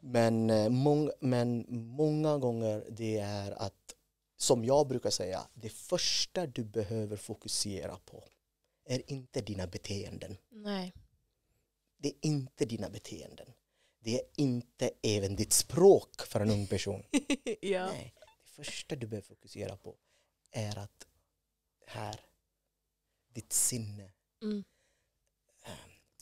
[0.00, 3.94] Men, eh, mång, men många gånger det är att,
[4.36, 8.24] som jag brukar säga, det första du behöver fokusera på
[8.84, 10.36] är inte dina beteenden.
[10.50, 10.92] Nej.
[11.96, 13.46] det är inte dina beteenden.
[14.04, 17.02] Det är inte även ditt språk för en ung person.
[17.60, 17.86] ja.
[17.86, 19.96] Nej, det första du behöver fokusera på
[20.50, 21.06] är att
[21.86, 22.20] här,
[23.34, 24.64] ditt sinne, Mm.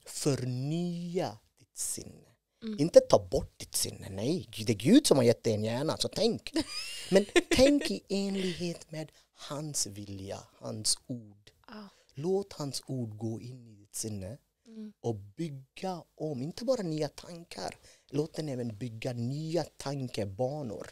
[0.04, 2.26] förnya ditt sinne.
[2.62, 2.78] Mm.
[2.80, 4.48] Inte ta bort ditt sinne, nej.
[4.66, 6.52] Det är Gud som har gett dig en hjärna, så tänk.
[7.10, 11.50] Men tänk i enlighet med hans vilja, hans ord.
[11.66, 11.88] Ja.
[12.14, 14.38] Låt hans ord gå in i ditt sinne
[14.70, 14.92] Mm.
[15.00, 17.74] och bygga om, inte bara nya tankar,
[18.10, 20.86] låt den även bygga nya tankebanor.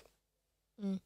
[0.78, 0.98] Mm.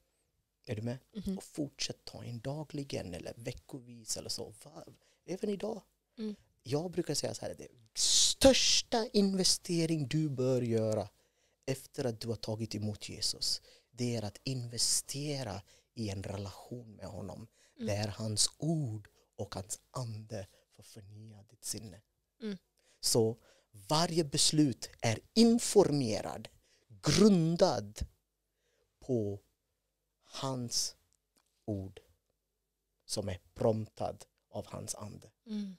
[0.66, 0.98] Är du med?
[1.16, 1.36] Mhm.
[1.38, 4.52] Och fortsätt ta in dagligen eller veckovis eller så.
[4.64, 4.84] Va-
[5.26, 5.82] Även idag.
[6.18, 6.36] Mm.
[6.62, 11.08] Jag brukar säga så här, det största investering du bör göra
[11.66, 15.62] efter att du har tagit emot Jesus, det är att investera
[15.94, 17.46] i en relation med honom.
[17.76, 17.86] Mm.
[17.86, 22.00] Där hans ord och hans ande får förnya ditt sinne.
[22.42, 22.58] Mm.
[23.00, 23.36] Så
[23.88, 26.48] varje beslut är informerad,
[27.02, 27.98] grundad
[29.00, 29.40] på
[30.24, 30.96] hans
[31.64, 32.00] ord
[33.04, 34.16] som är promptad
[34.50, 35.30] av hans ande.
[35.46, 35.76] Mm.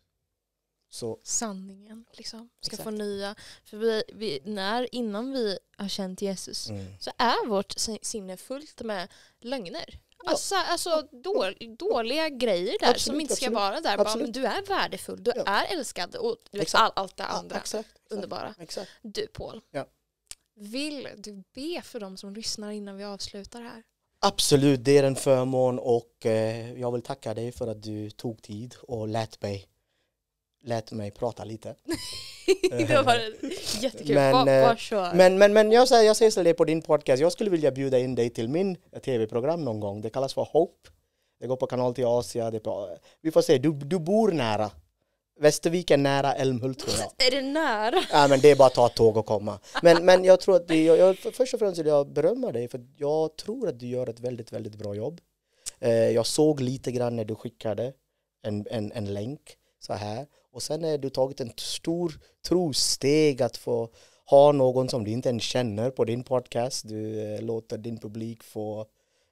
[0.90, 2.84] Så Sanningen liksom ska Exakt.
[2.84, 3.36] förnya.
[3.64, 8.38] För vi, vi, när, innan vi har känt Jesus mm, så är vårt si- sinne
[8.38, 10.00] fullt med lögner.
[10.24, 10.32] Ja.
[10.32, 13.56] Alltså, alltså då, dåliga grejer där som Absolut, inte ska absolut.
[13.60, 13.98] vara där.
[13.98, 15.44] Bara, men du är värdefull, du Ja.
[15.46, 18.56] är älskad och vet, all, allt det ja, andra exakt, exakt, underbara.
[18.60, 18.92] Exakt.
[19.02, 19.86] Du Paul, Ja.
[20.56, 23.84] vill du be för dem som lyssnar innan vi avslutar här?
[24.20, 28.42] Absolut, det är en förmån och eh, jag vill tacka dig för att du tog
[28.42, 29.68] tid och lät mig,
[30.64, 31.76] lät mig prata lite.
[32.70, 33.20] det var
[33.82, 34.16] jättekul.
[34.16, 35.14] Men, bara, eh, kör.
[35.14, 37.72] Men, men, men jag säger, jag säger så det på din podcast, jag skulle vilja
[37.72, 40.02] bjuda in dig till min tv-program någon gång.
[40.02, 40.90] Det kallas för Hope.
[41.40, 42.52] Det går på kanal till Asia.
[42.52, 44.72] Det på, vi får se, du, du bor nära.
[45.40, 47.28] Västervik är nära Älmhult tror jag.
[47.28, 48.04] Är det nära?
[48.12, 49.60] Ja, men det är bara att ta ett tåg och komma.
[49.82, 52.68] Men, men jag tror att det, jag, jag, först och främst vill jag berömma dig
[52.68, 55.22] för jag tror att du gör ett väldigt, väldigt bra jobb.
[55.80, 57.94] Eh, jag såg lite grann när du skickade
[58.44, 63.58] en, en, en länk så här och sen har du tagit en stor trosteg att
[63.58, 63.90] få
[64.26, 66.88] ha någon som du inte ens känner på din podcast.
[66.88, 68.86] Du eh, låter din publik få,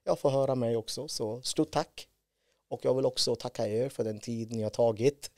[0.03, 2.07] ja, få höra mig också, så stort tack.
[2.71, 5.31] Och jag vill också tacka er för den tid ni har tagit.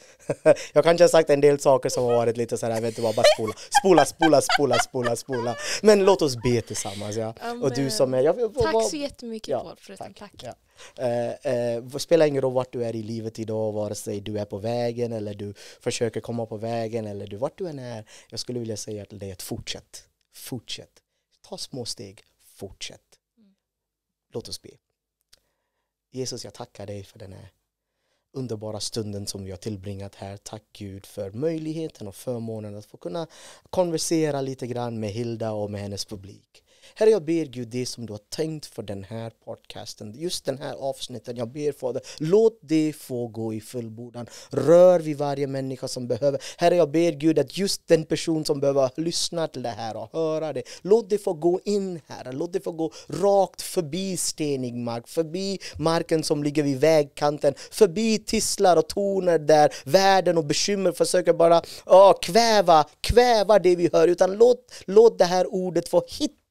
[0.73, 2.89] jag kanske har sagt en del saker som har varit lite så här, jag vet
[2.89, 5.55] inte vad, bara spola, spola, spola, spola, spola, spola.
[5.81, 7.15] Men låt oss be tillsammans.
[7.15, 7.33] Ja.
[7.61, 8.21] Och du som är...
[8.21, 10.43] Jag, vad- Tack vad- så jättemycket Ja, Paul, förutom tack.
[10.43, 10.53] Ja.
[10.97, 14.39] Eh, eh, det spelar ingen roll vart du är i livet idag, vare sig du
[14.39, 18.05] är på vägen eller du försöker komma på vägen eller du, vart du än är.
[18.29, 20.03] Jag skulle vilja säga till dig att fortsätt.
[20.35, 20.91] Fortsätt.
[21.49, 22.21] Ta små steg.
[22.55, 23.01] Fortsätt.
[23.37, 23.53] Mm.
[24.33, 24.69] Låt oss be.
[26.15, 27.51] Jesus, jag tackar dig för den här
[28.33, 30.37] underbara stunden som vi har tillbringat här.
[30.37, 33.27] Tack Gud för möjligheten och förmånen att få kunna
[33.69, 36.63] konversera lite grann med Hilda och med hennes publik.
[36.95, 40.57] Herre, jag ber Gud det som du har tänkt för den här podcasten, just den
[40.57, 41.37] här avsnitten.
[41.37, 44.27] Jag ber Fader, låt det få gå i fullbordan.
[44.49, 46.41] Rör vid varje människa som behöver.
[46.57, 50.09] Herre, jag ber Gud att just den person som behöver lyssna till det här och
[50.13, 52.33] höra det, låt det få gå in här.
[52.33, 58.19] Låt det få gå rakt förbi stenig mark, förbi marken som ligger vid vägkanten, förbi
[58.19, 64.07] tisslar och toner där världen och bekymmer försöker bara åh, kväva, kväva det vi hör.
[64.07, 66.42] Utan låt, låt det här ordet få hitta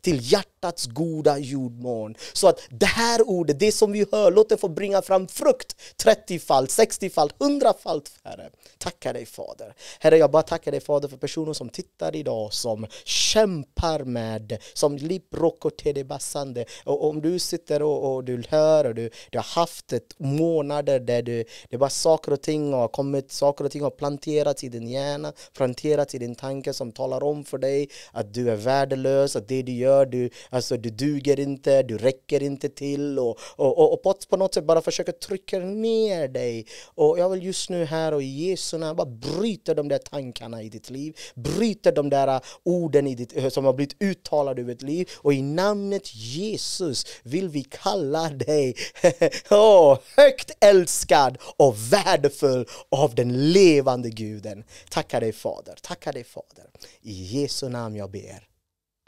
[0.00, 2.14] till hjärtats goda jordmån.
[2.32, 5.76] Så att det här ordet, det som vi hör, låt det få bringa fram frukt
[6.04, 8.50] 30-falt, 60-falt, 100-falt Herre.
[8.78, 9.74] Tackar dig Fader.
[10.00, 14.96] Herre, jag bara tackar dig Fader för personer som tittar idag, som kämpar med, som
[14.96, 16.64] liprocco te bassande.
[16.84, 21.00] Och om du sitter och, och du hör och du, du har haft ett månader
[21.00, 24.68] där du, det bara saker och ting har kommit, saker och ting har planterats i
[24.68, 29.36] din hjärna, planterats i din tanke som talar om för dig att du är värdelös,
[29.36, 33.78] att det du gör, du, alltså, du duger inte, du räcker inte till och, och,
[33.78, 36.66] och, och på, på något sätt bara försöker trycka ner dig.
[36.94, 40.62] Och jag vill just nu här och i Jesu namn bara bryta de där tankarna
[40.62, 44.72] i ditt liv, bryta de där äh, orden i ditt, som har blivit uttalade över
[44.72, 48.74] ditt liv och i namnet Jesus vill vi kalla dig
[49.50, 54.64] oh, högt älskad och värdefull av den levande guden.
[54.90, 56.66] Tackar dig Fader, tackar dig Fader.
[57.02, 58.49] I Jesu namn jag ber.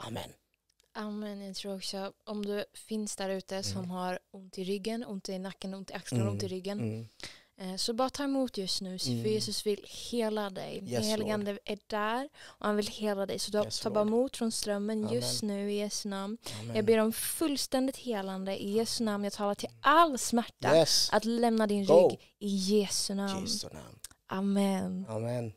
[0.07, 0.29] Amen.
[0.95, 5.29] Amen, jag tror också om du finns där ute som har ont i ryggen, ont
[5.29, 6.79] i nacken, ont i axlarna, Mm, ont i ryggen.
[6.79, 7.07] Mm.
[7.57, 9.23] Eh, Så bara ta emot just nu, för Mm.
[9.31, 10.75] Jesus vill hela dig.
[10.77, 11.33] Yes, Den helige Lord.
[11.33, 13.39] Ande är där och han vill hela dig.
[13.39, 16.37] Så ta, Yes, ta bara emot från strömmen just nu i Jesu namn.
[16.61, 16.75] Amen.
[16.75, 19.23] Jag ber om fullständigt helande i Jesu namn.
[19.23, 21.09] Jag talar till all smärta Yes.
[21.11, 22.09] att lämna din Go.
[22.09, 23.41] rygg i Jesu namn.
[23.41, 23.99] Jesu namn.
[24.27, 25.05] Amen.
[25.09, 25.53] Amen.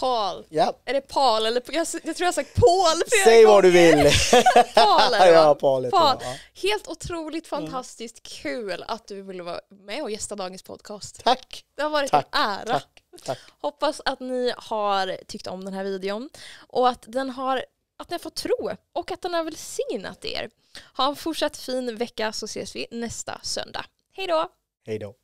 [0.00, 0.46] Paul.
[0.48, 3.64] Ja, Är det Paul eller jag, jag tror jag har sagt Paul flera säg vad
[3.64, 3.96] du vill.
[4.74, 5.54] Paul är det, ja?
[5.54, 6.16] Paul heter Paul.
[6.18, 6.60] det.
[6.68, 11.24] Helt otroligt fantastiskt kul att du ville vara med och gästa dagens podcast.
[11.24, 12.64] Tack, Det har varit Tack, en ära.
[12.66, 13.38] tack, tack.
[13.60, 16.28] Hoppas att ni har tyckt om den här videon
[16.68, 17.64] och att den har
[17.98, 20.50] att ni har fått tro och att den har välsignat er.
[20.96, 23.84] Ha en fortsatt fin vecka så ses vi nästa söndag.
[24.12, 24.48] Hej då!
[24.86, 25.14] Hej då.